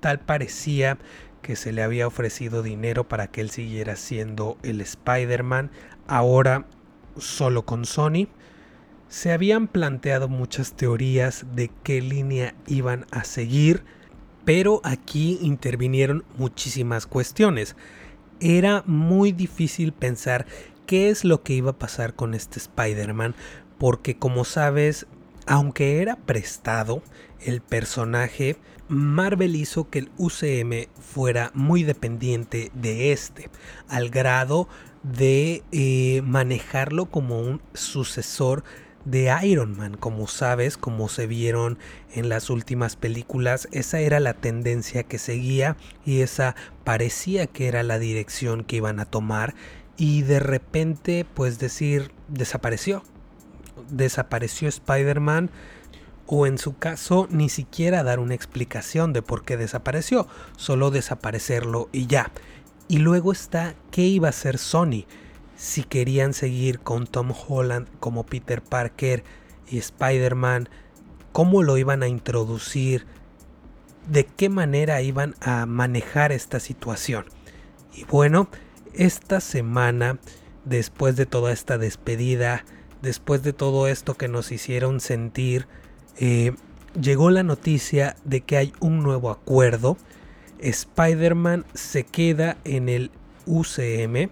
tal 0.00 0.20
parecía 0.20 0.98
que 1.42 1.56
se 1.56 1.72
le 1.72 1.82
había 1.82 2.06
ofrecido 2.06 2.62
dinero 2.62 3.06
para 3.06 3.26
que 3.26 3.42
él 3.42 3.50
siguiera 3.50 3.96
siendo 3.96 4.56
el 4.62 4.80
Spider-Man, 4.80 5.70
ahora 6.06 6.66
solo 7.18 7.66
con 7.66 7.84
Sony. 7.84 8.28
Se 9.08 9.32
habían 9.32 9.68
planteado 9.68 10.28
muchas 10.28 10.72
teorías 10.72 11.44
de 11.54 11.70
qué 11.82 12.00
línea 12.00 12.54
iban 12.66 13.06
a 13.10 13.24
seguir, 13.24 13.84
pero 14.44 14.80
aquí 14.84 15.38
intervinieron 15.42 16.24
muchísimas 16.38 17.06
cuestiones. 17.06 17.76
Era 18.40 18.82
muy 18.86 19.32
difícil 19.32 19.92
pensar 19.92 20.46
qué 20.86 21.10
es 21.10 21.24
lo 21.24 21.42
que 21.42 21.54
iba 21.54 21.72
a 21.72 21.78
pasar 21.78 22.14
con 22.14 22.34
este 22.34 22.58
Spider-Man, 22.58 23.34
porque 23.78 24.16
como 24.16 24.44
sabes, 24.44 25.06
aunque 25.46 26.00
era 26.00 26.16
prestado, 26.16 27.02
el 27.40 27.60
personaje, 27.60 28.56
Marvel 28.88 29.56
hizo 29.56 29.88
que 29.90 30.00
el 30.00 30.10
UCM 30.18 30.88
fuera 31.00 31.50
muy 31.54 31.82
dependiente 31.82 32.70
de 32.74 33.12
este, 33.12 33.50
al 33.88 34.10
grado 34.10 34.68
de 35.02 35.62
eh, 35.72 36.22
manejarlo 36.22 37.06
como 37.06 37.40
un 37.40 37.60
sucesor 37.74 38.64
de 39.04 39.34
Iron 39.44 39.76
Man, 39.76 39.96
como 39.98 40.26
sabes, 40.26 40.78
como 40.78 41.08
se 41.08 41.26
vieron 41.26 41.78
en 42.14 42.30
las 42.30 42.48
últimas 42.48 42.96
películas, 42.96 43.68
esa 43.70 44.00
era 44.00 44.18
la 44.18 44.32
tendencia 44.32 45.02
que 45.02 45.18
seguía 45.18 45.76
y 46.06 46.20
esa 46.20 46.56
parecía 46.84 47.46
que 47.46 47.68
era 47.68 47.82
la 47.82 47.98
dirección 47.98 48.64
que 48.64 48.76
iban 48.76 49.00
a 49.00 49.04
tomar 49.04 49.54
y 49.96 50.22
de 50.22 50.40
repente 50.40 51.26
pues 51.34 51.58
decir 51.58 52.12
desapareció. 52.28 53.02
Desapareció 53.90 54.68
Spider-Man 54.68 55.50
o 56.26 56.46
en 56.46 56.58
su 56.58 56.76
caso 56.78 57.28
ni 57.30 57.48
siquiera 57.48 58.02
dar 58.02 58.18
una 58.18 58.34
explicación 58.34 59.12
de 59.12 59.22
por 59.22 59.44
qué 59.44 59.56
desapareció, 59.56 60.26
solo 60.56 60.90
desaparecerlo 60.90 61.88
y 61.92 62.06
ya. 62.06 62.32
Y 62.88 62.98
luego 62.98 63.32
está 63.32 63.74
qué 63.90 64.02
iba 64.02 64.28
a 64.28 64.30
hacer 64.30 64.58
Sony 64.58 65.06
si 65.56 65.84
querían 65.84 66.34
seguir 66.34 66.80
con 66.80 67.06
Tom 67.06 67.32
Holland 67.32 67.88
como 68.00 68.26
Peter 68.26 68.62
Parker 68.62 69.24
y 69.68 69.78
Spider-Man, 69.78 70.68
cómo 71.32 71.62
lo 71.62 71.78
iban 71.78 72.02
a 72.02 72.08
introducir, 72.08 73.06
de 74.08 74.24
qué 74.24 74.48
manera 74.48 75.00
iban 75.00 75.34
a 75.40 75.66
manejar 75.66 76.32
esta 76.32 76.60
situación. 76.60 77.24
Y 77.94 78.04
bueno, 78.04 78.48
esta 78.96 79.40
semana, 79.40 80.18
después 80.64 81.16
de 81.16 81.26
toda 81.26 81.52
esta 81.52 81.78
despedida, 81.78 82.64
después 83.02 83.42
de 83.42 83.52
todo 83.52 83.86
esto 83.88 84.14
que 84.14 84.28
nos 84.28 84.52
hicieron 84.52 85.00
sentir, 85.00 85.66
eh, 86.18 86.52
llegó 87.00 87.30
la 87.30 87.42
noticia 87.42 88.16
de 88.24 88.40
que 88.40 88.56
hay 88.56 88.72
un 88.80 89.02
nuevo 89.02 89.30
acuerdo. 89.30 89.96
Spider-Man 90.58 91.64
se 91.74 92.04
queda 92.04 92.56
en 92.64 92.88
el 92.88 93.10
UCM 93.46 94.30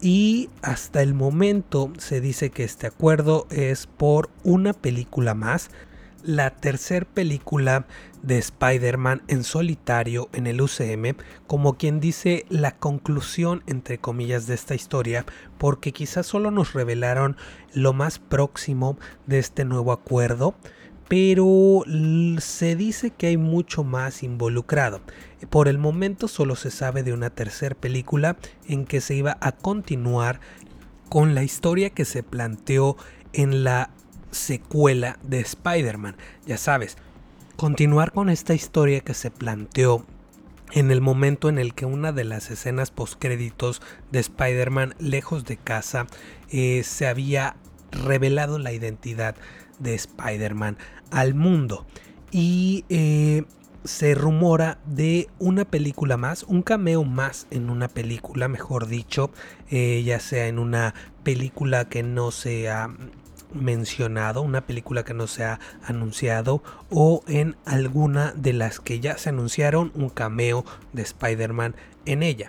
y 0.00 0.50
hasta 0.62 1.02
el 1.02 1.14
momento 1.14 1.92
se 1.98 2.20
dice 2.20 2.50
que 2.50 2.64
este 2.64 2.88
acuerdo 2.88 3.46
es 3.50 3.86
por 3.86 4.30
una 4.42 4.72
película 4.72 5.34
más 5.34 5.70
la 6.24 6.50
tercera 6.50 7.06
película 7.06 7.86
de 8.22 8.38
Spider-Man 8.38 9.22
en 9.28 9.44
solitario 9.44 10.28
en 10.32 10.46
el 10.46 10.60
UCM, 10.60 11.16
como 11.46 11.74
quien 11.74 12.00
dice 12.00 12.46
la 12.48 12.76
conclusión 12.76 13.62
entre 13.66 13.98
comillas 13.98 14.46
de 14.46 14.54
esta 14.54 14.74
historia, 14.74 15.26
porque 15.58 15.92
quizás 15.92 16.26
solo 16.26 16.50
nos 16.50 16.72
revelaron 16.72 17.36
lo 17.74 17.92
más 17.92 18.18
próximo 18.18 18.98
de 19.26 19.38
este 19.38 19.64
nuevo 19.64 19.92
acuerdo, 19.92 20.54
pero 21.08 21.82
se 22.38 22.74
dice 22.74 23.10
que 23.10 23.26
hay 23.26 23.36
mucho 23.36 23.84
más 23.84 24.22
involucrado. 24.22 25.02
Por 25.50 25.68
el 25.68 25.76
momento 25.76 26.28
solo 26.28 26.56
se 26.56 26.70
sabe 26.70 27.02
de 27.02 27.12
una 27.12 27.30
tercera 27.30 27.74
película 27.74 28.36
en 28.66 28.86
que 28.86 29.00
se 29.00 29.14
iba 29.14 29.36
a 29.40 29.52
continuar 29.52 30.40
con 31.10 31.34
la 31.34 31.42
historia 31.42 31.90
que 31.90 32.06
se 32.06 32.22
planteó 32.22 32.96
en 33.34 33.64
la 33.64 33.90
secuela 34.30 35.18
de 35.22 35.40
Spider-Man. 35.40 36.16
Ya 36.46 36.56
sabes, 36.56 36.96
continuar 37.62 38.10
con 38.10 38.28
esta 38.28 38.54
historia 38.54 39.02
que 39.02 39.14
se 39.14 39.30
planteó 39.30 40.04
en 40.72 40.90
el 40.90 41.00
momento 41.00 41.48
en 41.48 41.58
el 41.58 41.74
que 41.74 41.86
una 41.86 42.10
de 42.10 42.24
las 42.24 42.50
escenas 42.50 42.90
postcréditos 42.90 43.80
de 44.10 44.18
Spider-Man 44.18 44.96
lejos 44.98 45.44
de 45.44 45.58
casa 45.58 46.08
eh, 46.50 46.82
se 46.82 47.06
había 47.06 47.54
revelado 47.92 48.58
la 48.58 48.72
identidad 48.72 49.36
de 49.78 49.94
Spider-Man 49.94 50.76
al 51.12 51.34
mundo. 51.34 51.86
Y 52.32 52.84
eh, 52.88 53.44
se 53.84 54.16
rumora 54.16 54.78
de 54.84 55.28
una 55.38 55.64
película 55.64 56.16
más, 56.16 56.42
un 56.42 56.62
cameo 56.62 57.04
más 57.04 57.46
en 57.52 57.70
una 57.70 57.86
película, 57.86 58.48
mejor 58.48 58.88
dicho, 58.88 59.30
eh, 59.70 60.02
ya 60.04 60.18
sea 60.18 60.48
en 60.48 60.58
una 60.58 60.94
película 61.22 61.88
que 61.88 62.02
no 62.02 62.32
sea 62.32 62.90
mencionado, 63.54 64.42
una 64.42 64.66
película 64.66 65.04
que 65.04 65.14
no 65.14 65.26
se 65.26 65.44
ha 65.44 65.60
anunciado 65.84 66.62
o 66.90 67.22
en 67.26 67.56
alguna 67.64 68.32
de 68.36 68.52
las 68.52 68.80
que 68.80 69.00
ya 69.00 69.18
se 69.18 69.28
anunciaron 69.28 69.92
un 69.94 70.08
cameo 70.08 70.64
de 70.92 71.02
Spider-Man 71.02 71.74
en 72.06 72.22
ella. 72.22 72.48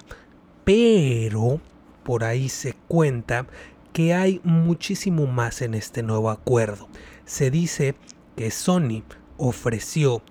Pero 0.63 1.59
por 2.03 2.23
ahí 2.23 2.49
se 2.49 2.73
cuenta 2.87 3.47
que 3.93 4.13
hay 4.13 4.41
muchísimo 4.43 5.27
más 5.27 5.61
en 5.61 5.73
este 5.73 6.03
nuevo 6.03 6.29
acuerdo. 6.29 6.89
Se 7.25 7.51
dice 7.51 7.95
que 8.35 8.51
Sony 8.51 9.03
ofreció 9.37 10.21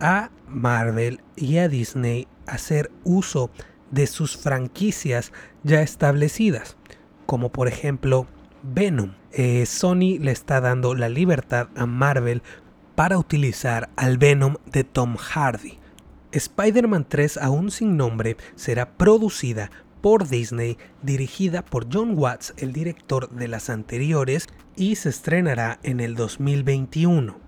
a 0.00 0.30
Marvel 0.48 1.20
y 1.36 1.58
a 1.58 1.68
Disney 1.68 2.26
hacer 2.46 2.90
uso 3.04 3.50
de 3.90 4.06
sus 4.06 4.36
franquicias 4.36 5.32
ya 5.62 5.82
establecidas, 5.82 6.76
como 7.26 7.52
por 7.52 7.68
ejemplo 7.68 8.26
Venom. 8.62 9.14
Eh, 9.32 9.66
Sony 9.66 10.18
le 10.18 10.32
está 10.32 10.60
dando 10.60 10.94
la 10.94 11.08
libertad 11.08 11.68
a 11.76 11.86
Marvel 11.86 12.42
para 12.94 13.18
utilizar 13.18 13.90
al 13.96 14.18
Venom 14.18 14.56
de 14.66 14.84
Tom 14.84 15.16
Hardy. 15.16 15.78
Spider-Man 16.32 17.06
3, 17.08 17.38
aún 17.38 17.70
sin 17.70 17.96
nombre, 17.96 18.36
será 18.54 18.92
producida 18.96 19.70
por 20.00 20.28
Disney, 20.28 20.78
dirigida 21.02 21.64
por 21.64 21.86
John 21.92 22.18
Watts, 22.18 22.54
el 22.56 22.72
director 22.72 23.30
de 23.30 23.48
las 23.48 23.70
anteriores, 23.70 24.48
y 24.76 24.96
se 24.96 25.10
estrenará 25.10 25.78
en 25.82 26.00
el 26.00 26.14
2021. 26.14 27.38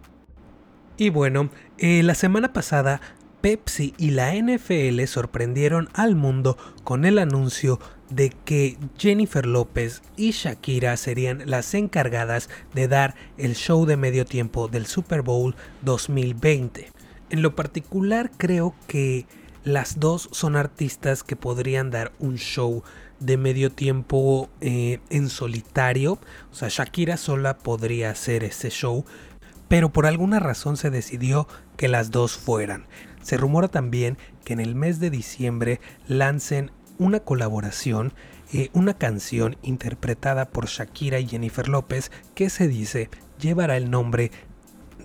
Y 0.96 1.11
bueno, 1.11 1.50
eh, 1.79 2.03
la 2.03 2.14
semana 2.14 2.53
pasada 2.53 3.00
Pepsi 3.40 3.92
y 3.98 4.12
la 4.12 4.35
NFL 4.35 5.05
sorprendieron 5.05 5.90
al 5.92 6.14
mundo 6.14 6.57
con 6.83 7.05
el 7.05 7.18
anuncio 7.18 7.79
de 8.14 8.31
que 8.44 8.79
Jennifer 8.96 9.44
López 9.44 10.03
y 10.16 10.31
Shakira 10.31 10.96
serían 10.96 11.42
las 11.46 11.74
encargadas 11.74 12.48
de 12.72 12.87
dar 12.87 13.14
el 13.38 13.55
show 13.55 13.87
de 13.87 13.96
medio 13.96 14.24
tiempo 14.24 14.68
del 14.68 14.87
Super 14.87 15.22
Bowl 15.22 15.57
2020. 15.83 16.92
En 17.31 17.42
lo 17.42 17.57
particular 17.57 18.31
creo 18.37 18.74
que 18.87 19.27
las 19.64 19.98
dos 19.98 20.29
son 20.33 20.57
artistas 20.57 21.24
que 21.24 21.37
podrían 21.37 21.90
dar 21.90 22.12
un 22.18 22.37
show 22.37 22.85
de 23.18 23.37
medio 23.37 23.72
tiempo 23.72 24.48
eh, 24.61 25.00
en 25.11 25.29
solitario. 25.29 26.18
O 26.53 26.55
sea, 26.55 26.68
Shakira 26.68 27.16
sola 27.16 27.59
podría 27.59 28.11
hacer 28.11 28.44
ese 28.44 28.70
show, 28.70 29.05
pero 29.66 29.92
por 29.92 30.07
alguna 30.07 30.38
razón 30.38 30.77
se 30.77 30.90
decidió 30.90 31.48
que 31.77 31.88
las 31.88 32.11
dos 32.11 32.37
fueran. 32.37 32.87
Se 33.22 33.38
rumora 33.38 33.68
también 33.68 34.18
que 34.44 34.53
en 34.53 34.61
el 34.61 34.74
mes 34.74 35.00
de 35.00 35.11
diciembre 35.11 35.81
lancen 36.07 36.70
una 36.98 37.20
colaboración, 37.20 38.12
eh, 38.52 38.70
una 38.72 38.94
canción 38.94 39.57
interpretada 39.62 40.46
por 40.46 40.66
Shakira 40.66 41.18
y 41.18 41.26
Jennifer 41.26 41.68
López 41.68 42.11
que 42.35 42.50
se 42.50 42.68
dice 42.68 43.11
llevará 43.38 43.76
el 43.76 43.90
nombre 43.90 44.30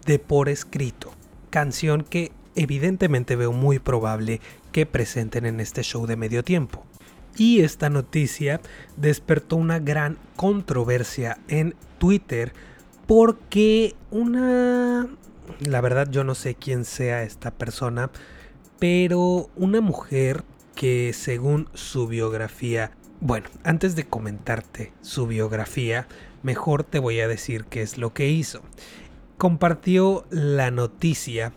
de 0.05 0.19
Por 0.19 0.49
Escrito, 0.49 1.11
canción 1.49 2.03
que 2.03 2.31
evidentemente 2.55 3.35
veo 3.35 3.51
muy 3.51 3.79
probable 3.79 4.41
que 4.71 4.85
presenten 4.85 5.45
en 5.45 5.59
este 5.59 5.83
show 5.83 6.05
de 6.05 6.15
medio 6.15 6.43
tiempo. 6.43 6.85
Y 7.37 7.61
esta 7.61 7.89
noticia 7.89 8.59
despertó 8.97 9.55
una 9.55 9.79
gran 9.79 10.17
controversia 10.35 11.37
en 11.47 11.75
Twitter 11.97 12.53
porque 13.07 13.95
una 14.11 15.07
la 15.59 15.81
verdad 15.81 16.07
yo 16.09 16.23
no 16.23 16.35
sé 16.35 16.55
quién 16.55 16.85
sea 16.85 17.23
esta 17.23 17.51
persona, 17.51 18.11
pero 18.77 19.49
una 19.55 19.81
mujer 19.81 20.43
que 20.79 21.11
según 21.11 21.67
su 21.73 22.07
biografía, 22.07 22.91
bueno, 23.19 23.49
antes 23.65 23.97
de 23.97 24.05
comentarte 24.05 24.93
su 25.01 25.27
biografía, 25.27 26.07
mejor 26.41 26.85
te 26.85 26.99
voy 26.99 27.19
a 27.19 27.27
decir 27.27 27.65
qué 27.65 27.81
es 27.81 27.97
lo 27.97 28.13
que 28.13 28.29
hizo. 28.29 28.61
Compartió 29.37 30.25
la 30.29 30.71
noticia 30.71 31.51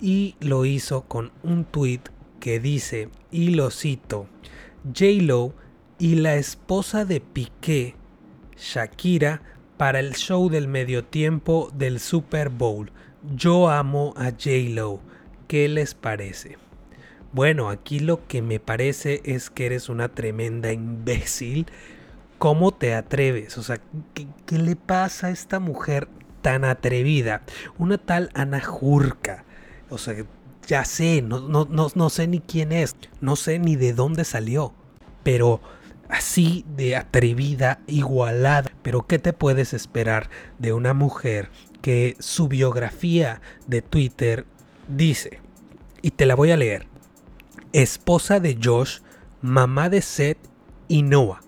y 0.00 0.36
lo 0.38 0.64
hizo 0.66 1.02
con 1.02 1.32
un 1.42 1.64
tweet 1.64 2.02
que 2.38 2.60
dice, 2.60 3.08
y 3.32 3.48
lo 3.48 3.72
cito, 3.72 4.28
J-Lo 4.84 5.52
y 5.98 6.14
la 6.14 6.36
esposa 6.36 7.04
de 7.04 7.20
Piqué, 7.20 7.96
Shakira 8.56 9.42
para 9.76 9.98
el 9.98 10.14
show 10.14 10.48
del 10.48 10.68
medio 10.68 11.04
tiempo 11.04 11.72
del 11.74 11.98
Super 11.98 12.50
Bowl. 12.50 12.92
Yo 13.34 13.68
amo 13.68 14.14
a 14.16 14.30
J-Lo. 14.30 15.00
¿Qué 15.48 15.66
les 15.66 15.96
parece? 15.96 16.67
Bueno, 17.32 17.68
aquí 17.68 18.00
lo 18.00 18.26
que 18.26 18.40
me 18.40 18.58
parece 18.58 19.20
es 19.24 19.50
que 19.50 19.66
eres 19.66 19.88
una 19.88 20.08
tremenda 20.08 20.72
imbécil. 20.72 21.66
¿Cómo 22.38 22.72
te 22.72 22.94
atreves? 22.94 23.58
O 23.58 23.62
sea, 23.62 23.80
¿qué, 24.14 24.58
le 24.58 24.76
pasa 24.76 25.26
a 25.26 25.30
esta 25.30 25.60
mujer 25.60 26.08
tan 26.40 26.64
atrevida? 26.64 27.42
Una 27.76 27.98
tal 27.98 28.30
Ana 28.34 28.60
Jurka. 28.60 29.44
O 29.90 29.98
sea, 29.98 30.14
ya 30.66 30.84
sé, 30.84 31.20
no, 31.20 31.40
no, 31.40 31.66
no, 31.70 31.88
no 31.94 32.10
sé 32.10 32.28
ni 32.28 32.40
quién 32.40 32.72
es, 32.72 32.96
no 33.20 33.36
sé 33.36 33.58
ni 33.58 33.76
de 33.76 33.92
dónde 33.92 34.24
salió. 34.24 34.72
Pero 35.22 35.60
así 36.08 36.64
de 36.76 36.96
atrevida, 36.96 37.80
igualada. 37.86 38.70
Pero 38.82 39.06
¿qué 39.06 39.18
te 39.18 39.34
puedes 39.34 39.74
esperar 39.74 40.30
de 40.58 40.72
una 40.72 40.94
mujer 40.94 41.50
que 41.82 42.16
su 42.20 42.48
biografía 42.48 43.42
de 43.66 43.82
Twitter 43.82 44.46
dice, 44.88 45.40
y 46.02 46.12
te 46.12 46.26
la 46.26 46.34
voy 46.34 46.50
a 46.50 46.56
leer, 46.56 46.86
esposa 47.72 48.40
de 48.40 48.58
Josh, 48.62 49.00
mamá 49.42 49.88
de 49.88 50.02
Seth 50.02 50.38
y 50.88 51.02
Noah. 51.02 51.40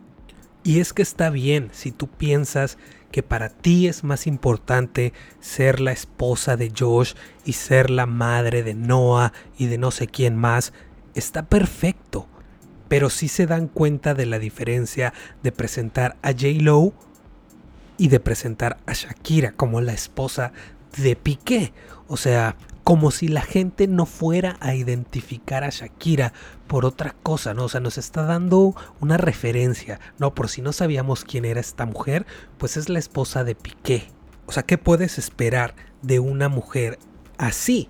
Y 0.62 0.80
es 0.80 0.92
que 0.92 1.02
está 1.02 1.30
bien 1.30 1.70
si 1.72 1.90
tú 1.90 2.08
piensas 2.08 2.78
que 3.10 3.22
para 3.22 3.48
ti 3.48 3.88
es 3.88 4.04
más 4.04 4.26
importante 4.26 5.12
ser 5.40 5.80
la 5.80 5.92
esposa 5.92 6.56
de 6.56 6.72
Josh 6.76 7.14
y 7.44 7.54
ser 7.54 7.90
la 7.90 8.06
madre 8.06 8.62
de 8.62 8.74
Noah 8.74 9.32
y 9.58 9.66
de 9.66 9.78
no 9.78 9.90
sé 9.90 10.06
quién 10.06 10.36
más, 10.36 10.72
está 11.14 11.42
perfecto 11.44 12.28
pero 12.90 13.08
sí 13.08 13.28
se 13.28 13.46
dan 13.46 13.68
cuenta 13.68 14.14
de 14.14 14.26
la 14.26 14.40
diferencia 14.40 15.14
de 15.44 15.52
presentar 15.52 16.16
a 16.22 16.32
J. 16.32 16.48
Lo 16.60 16.92
y 17.98 18.08
de 18.08 18.18
presentar 18.18 18.78
a 18.84 18.94
Shakira 18.94 19.52
como 19.52 19.80
la 19.80 19.92
esposa 19.92 20.52
de 20.96 21.14
Piqué. 21.14 21.72
O 22.08 22.16
sea, 22.16 22.56
como 22.90 23.12
si 23.12 23.28
la 23.28 23.42
gente 23.42 23.86
no 23.86 24.04
fuera 24.04 24.56
a 24.58 24.74
identificar 24.74 25.62
a 25.62 25.68
Shakira 25.70 26.32
por 26.66 26.84
otra 26.84 27.14
cosa, 27.22 27.54
¿no? 27.54 27.66
O 27.66 27.68
sea, 27.68 27.80
nos 27.80 27.98
está 27.98 28.24
dando 28.24 28.74
una 28.98 29.16
referencia, 29.16 30.00
¿no? 30.18 30.34
Por 30.34 30.48
si 30.48 30.60
no 30.60 30.72
sabíamos 30.72 31.22
quién 31.22 31.44
era 31.44 31.60
esta 31.60 31.86
mujer, 31.86 32.26
pues 32.58 32.76
es 32.76 32.88
la 32.88 32.98
esposa 32.98 33.44
de 33.44 33.54
Piqué. 33.54 34.08
O 34.46 34.50
sea, 34.50 34.64
¿qué 34.64 34.76
puedes 34.76 35.18
esperar 35.18 35.76
de 36.02 36.18
una 36.18 36.48
mujer 36.48 36.98
así? 37.38 37.88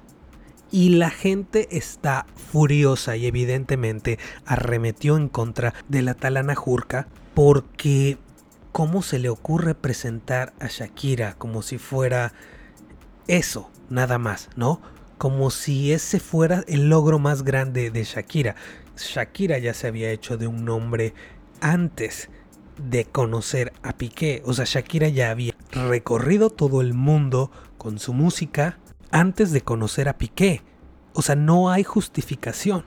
y 0.71 0.91
la 0.91 1.09
gente 1.09 1.79
está 1.79 2.27
furiosa 2.53 3.17
y 3.17 3.27
evidentemente 3.27 4.19
arremetió 4.45 5.17
en 5.17 5.31
contra 5.31 5.73
de 5.89 6.03
la 6.03 6.13
talana 6.13 6.55
Jurka 6.55 7.09
porque 7.33 8.19
¿cómo 8.71 9.03
se 9.03 9.19
le 9.19 9.31
ocurre 9.31 9.75
presentar 9.75 10.53
a 10.61 10.69
Shakira 10.69 11.35
como 11.39 11.63
si 11.63 11.79
fuera 11.79 12.35
eso, 13.31 13.71
nada 13.89 14.19
más, 14.19 14.49
¿no? 14.57 14.81
Como 15.19 15.51
si 15.51 15.93
ese 15.93 16.19
fuera 16.21 16.65
el 16.67 16.89
logro 16.89 17.19
más 17.19 17.43
grande 17.43 17.91
de 17.91 18.05
Shakira. 18.05 18.57
Shakira 18.97 19.59
ya 19.59 19.73
se 19.75 19.87
había 19.87 20.11
hecho 20.11 20.37
de 20.37 20.47
un 20.47 20.65
nombre 20.65 21.15
antes 21.61 22.29
de 22.77 23.05
conocer 23.05 23.73
a 23.83 23.93
Piqué. 23.93 24.43
O 24.45 24.53
sea, 24.53 24.65
Shakira 24.65 25.09
ya 25.09 25.31
había 25.31 25.55
recorrido 25.73 26.51
todo 26.51 26.81
el 26.81 26.95
mundo 26.95 27.51
con 27.79 27.99
su 27.99 28.13
música, 28.13 28.79
antes 29.11 29.53
de 29.53 29.61
conocer 29.61 30.09
a 30.09 30.19
Piqué. 30.19 30.63
O 31.13 31.23
sea, 31.23 31.37
no 31.37 31.71
hay 31.71 31.85
justificación. 31.85 32.85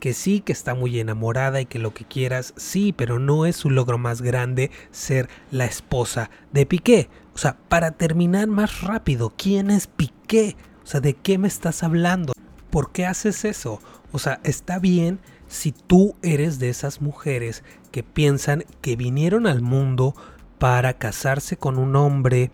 Que 0.00 0.14
sí, 0.14 0.40
que 0.40 0.52
está 0.52 0.74
muy 0.74 0.98
enamorada 0.98 1.60
y 1.60 1.66
que 1.66 1.78
lo 1.78 1.92
que 1.94 2.04
quieras, 2.04 2.54
sí, 2.56 2.92
pero 2.92 3.18
no 3.18 3.46
es 3.46 3.56
su 3.56 3.70
logro 3.70 3.98
más 3.98 4.22
grande 4.22 4.70
ser 4.90 5.28
la 5.50 5.66
esposa 5.66 6.30
de 6.52 6.66
Piqué. 6.66 7.08
O 7.34 7.38
sea, 7.38 7.58
para 7.68 7.92
terminar 7.92 8.48
más 8.48 8.80
rápido, 8.80 9.34
¿quién 9.36 9.70
es 9.70 9.86
Piqué? 9.86 10.56
O 10.82 10.86
sea, 10.86 11.00
¿de 11.00 11.14
qué 11.14 11.38
me 11.38 11.48
estás 11.48 11.82
hablando? 11.82 12.32
¿Por 12.70 12.92
qué 12.92 13.06
haces 13.06 13.44
eso? 13.44 13.80
O 14.12 14.18
sea, 14.18 14.40
está 14.42 14.78
bien 14.78 15.20
si 15.46 15.72
tú 15.72 16.16
eres 16.22 16.58
de 16.58 16.70
esas 16.70 17.00
mujeres 17.00 17.62
que 17.90 18.02
piensan 18.02 18.64
que 18.80 18.96
vinieron 18.96 19.46
al 19.46 19.62
mundo 19.62 20.14
para 20.58 20.94
casarse 20.94 21.56
con 21.56 21.78
un 21.78 21.96
hombre, 21.96 22.50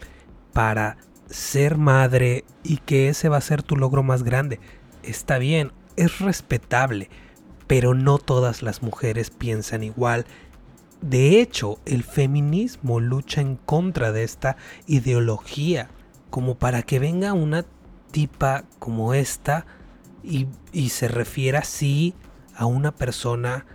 para 0.52 0.96
ser 1.28 1.76
madre 1.76 2.44
y 2.62 2.78
que 2.78 3.08
ese 3.08 3.28
va 3.28 3.36
a 3.36 3.42
ser 3.42 3.62
tu 3.62 3.76
logro 3.76 4.02
más 4.02 4.22
grande. 4.22 4.60
Está 5.02 5.38
bien, 5.38 5.72
es 5.96 6.20
respetable, 6.20 7.10
pero 7.66 7.94
no 7.94 8.18
todas 8.18 8.62
las 8.62 8.82
mujeres 8.82 9.30
piensan 9.30 9.82
igual. 9.82 10.26
De 11.00 11.40
hecho, 11.40 11.78
el 11.84 12.02
feminismo 12.02 13.00
lucha 13.00 13.40
en 13.40 13.56
contra 13.56 14.12
de 14.12 14.24
esta 14.24 14.56
ideología, 14.86 15.88
como 16.30 16.56
para 16.56 16.82
que 16.82 16.98
venga 16.98 17.32
una 17.32 17.64
tipa 18.10 18.64
como 18.78 19.14
esta 19.14 19.66
y, 20.22 20.48
se 20.88 21.08
refiera 21.08 21.60
así 21.60 22.14
a 22.56 22.66
una 22.66 22.94
persona 22.94 23.66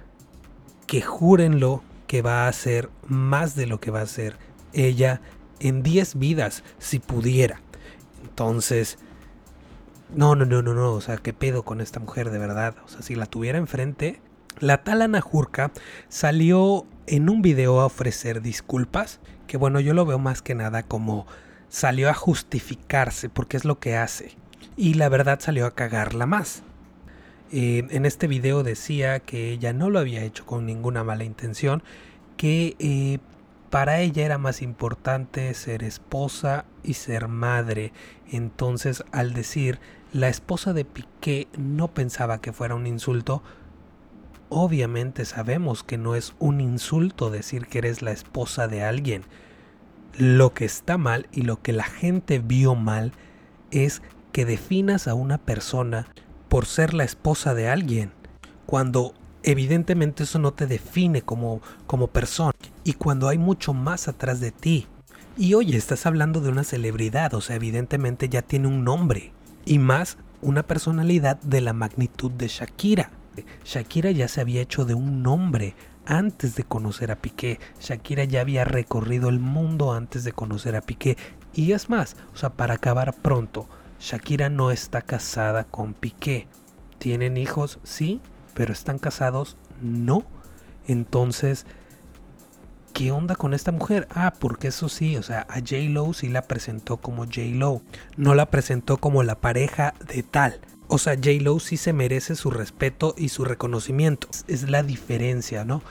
que 0.88 1.02
júrenlo 1.02 1.84
que 2.08 2.22
va 2.22 2.46
a 2.46 2.48
hacer 2.48 2.90
más 3.08 3.56
de 3.56 3.68
lo 3.68 3.80
que 3.80 3.92
va 3.92 4.00
a 4.00 4.04
hacer 4.04 4.38
ella 4.74 5.22
en 5.60 5.84
10 5.84 6.16
vidas 6.16 6.64
si 6.80 7.00
pudiera. 7.00 7.62
Entonces, 8.24 8.98
no, 10.14 10.36
no, 10.36 10.46
no, 10.46 10.62
no, 10.62 10.74
no, 10.74 10.92
o 10.94 11.02
sea, 11.02 11.18
¿qué 11.18 11.34
pedo 11.34 11.64
con 11.64 11.82
esta 11.82 12.00
mujer 12.00 12.32
de 12.32 12.38
verdad? 12.38 12.76
O 12.86 12.88
sea, 12.88 13.02
si 13.02 13.16
la 13.16 13.26
tuviera 13.26 13.58
enfrente, 13.58 14.20
la 14.60 14.84
tal 14.84 15.02
Ana 15.02 15.22
Jurka 15.22 15.72
salió 16.10 16.86
en 17.08 17.30
un 17.30 17.42
video 17.42 17.80
a 17.80 17.86
ofrecer 17.86 18.42
disculpas, 18.42 19.20
que 19.48 19.58
bueno, 19.58 19.80
yo 19.80 19.94
lo 19.94 20.06
veo 20.06 20.20
más 20.20 20.42
que 20.42 20.56
nada 20.56 20.84
como 20.84 21.26
salió 21.70 22.10
a 22.10 22.14
justificarse 22.14 23.30
porque 23.30 23.58
es 23.58 23.66
lo 23.66 23.80
que 23.80 23.96
hace. 23.96 24.36
Y 24.76 24.96
la 24.96 25.10
verdad 25.10 25.40
salió 25.40 25.66
a 25.66 25.76
cagarla 25.76 26.26
más. 26.26 26.64
Eh, 27.52 27.88
en 27.90 28.06
este 28.06 28.28
video 28.28 28.64
decía 28.64 29.20
que 29.20 29.52
ella 29.52 29.74
no 29.74 29.90
lo 29.90 30.00
había 30.00 30.24
hecho 30.24 30.46
con 30.46 30.66
ninguna 30.66 31.04
mala 31.04 31.24
intención, 31.24 31.84
que 32.38 32.76
eh, 32.80 33.20
para 33.70 34.02
ella 34.02 34.26
era 34.26 34.38
más 34.38 34.62
importante 34.62 35.54
ser 35.54 35.84
esposa 35.84 36.66
y 36.84 36.94
ser 36.96 37.28
madre. 37.28 37.94
Entonces, 38.30 39.04
al 39.12 39.34
decir 39.34 39.80
la 40.14 40.28
esposa 40.28 40.74
de 40.74 40.86
Piqué 40.86 41.48
no 41.58 41.88
pensaba 41.88 42.42
que 42.42 42.52
fuera 42.52 42.76
un 42.76 42.86
insulto, 42.86 43.42
obviamente 44.50 45.24
sabemos 45.24 45.84
que 45.84 45.98
no 45.98 46.16
es 46.16 46.34
un 46.40 46.60
insulto 46.60 47.30
decir 47.30 47.68
que 47.68 47.78
eres 47.78 48.02
la 48.02 48.12
esposa 48.12 48.68
de 48.68 48.84
alguien. 48.84 49.24
Lo 50.18 50.54
que 50.54 50.66
está 50.66 50.98
mal 50.98 51.28
y 51.32 51.44
lo 51.44 51.62
que 51.62 51.72
la 51.72 51.86
gente 51.86 52.40
vio 52.40 52.76
mal 52.76 53.14
es 53.72 54.02
que 54.34 54.46
definas 54.46 55.08
a 55.08 55.14
una 55.14 55.38
persona 55.38 56.08
por 56.50 56.66
ser 56.66 56.94
la 56.94 57.06
esposa 57.06 57.54
de 57.54 57.70
alguien, 57.70 58.12
cuando 58.66 59.14
evidentemente 59.44 60.24
eso 60.24 60.38
no 60.38 60.52
te 60.52 60.68
define 60.68 61.22
como, 61.22 61.62
como 61.88 62.08
persona 62.08 62.52
y 62.84 62.94
cuando 62.94 63.30
hay 63.30 63.38
mucho 63.38 63.74
más 63.74 64.10
atrás 64.10 64.42
de 64.42 64.52
ti. 64.52 64.88
Y 65.38 65.54
oye, 65.54 65.78
estás 65.78 66.06
hablando 66.06 66.42
de 66.42 66.50
una 66.50 66.66
celebridad, 66.66 67.34
o 67.34 67.40
sea, 67.40 67.56
evidentemente 67.56 68.28
ya 68.28 68.42
tiene 68.42 68.68
un 68.68 68.84
nombre 68.84 69.32
y 69.66 69.80
más 69.80 70.18
una 70.42 70.64
personalidad 70.64 71.40
de 71.42 71.62
la 71.62 71.74
magnitud 71.74 72.32
de 72.32 72.48
Shakira. 72.48 73.12
Shakira 73.64 74.12
ya 74.12 74.28
se 74.28 74.42
había 74.42 74.62
hecho 74.62 74.86
de 74.86 74.94
un 74.94 75.24
nombre 75.24 75.76
antes 76.06 76.56
de 76.56 76.64
conocer 76.64 77.12
a 77.12 77.16
Piqué. 77.16 77.60
Shakira 77.80 78.24
ya 78.24 78.42
había 78.42 78.66
recorrido 78.66 79.30
el 79.30 79.40
mundo 79.40 79.94
antes 79.94 80.24
de 80.24 80.34
conocer 80.34 80.76
a 80.76 80.82
Piqué. 80.82 81.18
Y 81.54 81.74
es 81.74 81.90
más, 81.90 82.16
o 82.34 82.38
sea, 82.38 82.52
para 82.52 82.76
acabar 82.76 83.14
pronto, 83.14 83.68
Shakira 84.00 84.50
no 84.50 84.72
está 84.72 85.02
casada 85.02 85.64
con 85.66 85.94
Piqué. 85.94 86.48
¿Tienen 86.98 87.38
hijos? 87.38 87.80
Sí, 87.84 88.22
pero 88.54 88.74
están 88.74 89.00
casados, 89.00 89.58
no. 89.82 90.24
Entonces, 90.88 91.66
¿qué 92.94 93.12
onda 93.12 93.36
con 93.36 93.54
esta 93.54 93.72
mujer? 93.72 94.08
Ah, 94.12 94.34
porque 94.40 94.70
eso 94.70 94.90
sí, 94.90 95.18
o 95.18 95.24
sea, 95.24 95.46
a 95.50 95.60
J. 95.60 95.78
Lo 95.90 96.14
sí 96.14 96.30
la 96.30 96.44
presentó 96.44 96.98
como 96.98 97.26
J. 97.26 97.42
Lo, 97.54 97.82
no 98.18 98.36
la 98.36 98.48
presentó 98.48 98.98
como 98.98 99.24
la 99.24 99.36
pareja 99.36 99.94
de 100.08 100.24
tal. 100.24 100.60
O 100.88 100.98
sea, 100.98 101.16
J. 101.16 101.32
Lo 101.42 101.60
sí 101.60 101.78
se 101.78 101.94
merece 101.94 102.36
su 102.36 102.52
respeto 102.52 103.16
y 103.18 103.30
su 103.30 103.46
reconocimiento. 103.46 104.28
Es 104.48 104.70
la 104.70 104.84
diferencia, 104.84 105.66
¿no? 105.66 105.82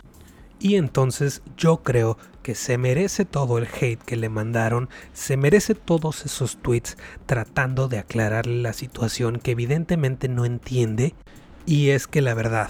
Y 0.58 0.76
entonces 0.76 1.42
yo 1.56 1.78
creo 1.78 2.18
que 2.42 2.54
se 2.54 2.76
merece 2.76 3.24
todo 3.24 3.56
el 3.58 3.66
hate 3.66 4.02
que 4.02 4.16
le 4.16 4.28
mandaron, 4.28 4.90
se 5.14 5.38
merece 5.38 5.74
todos 5.74 6.26
esos 6.26 6.58
tweets 6.58 6.98
tratando 7.26 7.88
de 7.88 7.98
aclararle 7.98 8.60
la 8.60 8.74
situación 8.74 9.38
que 9.38 9.52
evidentemente 9.52 10.28
no 10.28 10.44
entiende 10.44 11.14
y 11.64 11.90
es 11.90 12.06
que 12.06 12.20
la 12.20 12.34
verdad, 12.34 12.68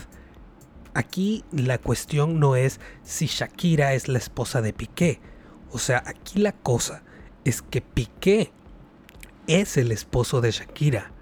aquí 0.95 1.45
la 1.53 1.79
cuestión 1.79 2.41
no 2.41 2.57
es 2.57 2.81
si 3.03 3.27
Shakira 3.27 3.95
es 3.95 4.09
la 4.09 4.19
esposa 4.19 4.63
de 4.63 4.73
Piqué. 4.73 5.21
O 5.71 5.79
sea, 5.79 6.03
aquí 6.07 6.39
la 6.39 6.53
cosa 6.53 7.03
es 7.45 7.63
que 7.63 7.81
Piqué 7.81 8.53
es 9.47 9.77
el 9.77 9.93
esposo 9.93 10.41
de 10.41 10.51
Shakira. 10.51 11.13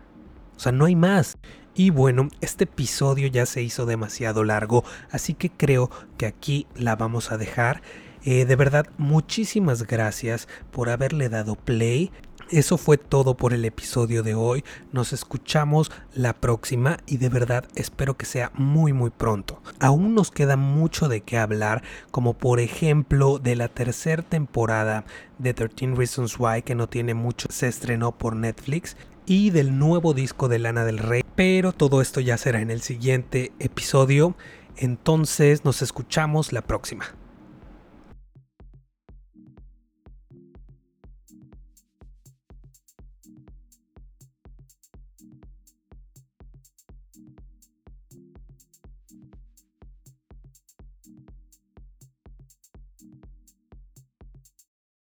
O 0.57 0.61
sea, 0.61 0.73
no 0.73 0.87
hay 0.87 0.97
más. 0.97 1.39
Y 1.75 1.91
bueno, 1.91 2.29
este 2.41 2.64
episodio 2.64 3.29
ya 3.29 3.47
se 3.47 3.62
hizo 3.62 3.87
demasiado 3.87 4.43
largo, 4.43 4.85
así 5.12 5.35
que 5.35 5.49
creo 5.49 5.91
que 6.16 6.27
aquí 6.27 6.66
la 6.75 6.97
vamos 6.97 7.31
a 7.31 7.39
dejar. 7.39 7.83
Eh, 8.25 8.47
de 8.47 8.57
verdad, 8.57 8.89
muchísimas 8.99 9.87
gracias 9.87 10.49
por 10.73 10.91
haberle 10.91 11.29
dado 11.29 11.55
play. 11.55 12.11
Eso 12.51 12.78
fue 12.78 12.96
todo 12.96 13.36
por 13.36 13.53
el 13.53 13.66
episodio 13.66 14.22
de 14.22 14.34
hoy. 14.34 14.64
Nos 14.90 15.12
escuchamos 15.12 15.90
la 16.14 16.32
próxima 16.32 16.96
y 17.07 17.18
de 17.18 17.28
verdad 17.28 17.68
espero 17.74 18.16
que 18.16 18.24
sea 18.24 18.51
muy 18.55 18.94
muy 18.94 19.11
pronto. 19.11 19.61
Aún 19.80 20.14
nos 20.14 20.30
queda 20.30 20.57
mucho 20.57 21.09
de 21.09 21.20
qué 21.20 21.36
hablar, 21.36 21.82
como 22.11 22.32
por 22.32 22.61
ejemplo 22.61 23.38
de 23.38 23.55
la 23.55 23.68
tercera 23.68 24.22
temporada 24.22 25.05
de 25.38 25.53
13 25.53 25.94
Reasons 25.94 26.36
Why 26.38 26.62
que 26.62 26.74
no 26.74 26.88
tiene 26.88 27.12
mucho, 27.12 27.49
se 27.51 27.68
estrenó 27.68 28.12
por 28.12 28.34
Netflix 28.34 28.96
y 29.26 29.51
del 29.51 29.78
nuevo 29.78 30.14
disco 30.14 30.49
de 30.49 30.59
Lana 30.59 30.86
del 30.86 30.99
Rey. 30.99 31.22
Pero 31.34 31.72
todo 31.72 32.01
esto 32.01 32.20
ya 32.20 32.38
será 32.38 32.62
en 32.62 32.70
el 32.70 32.80
siguiente 32.80 33.53
episodio. 33.59 34.34
Entonces 34.78 35.66
nos 35.66 35.82
escuchamos 35.82 36.55
la 36.55 36.62
próxima. 36.62 37.05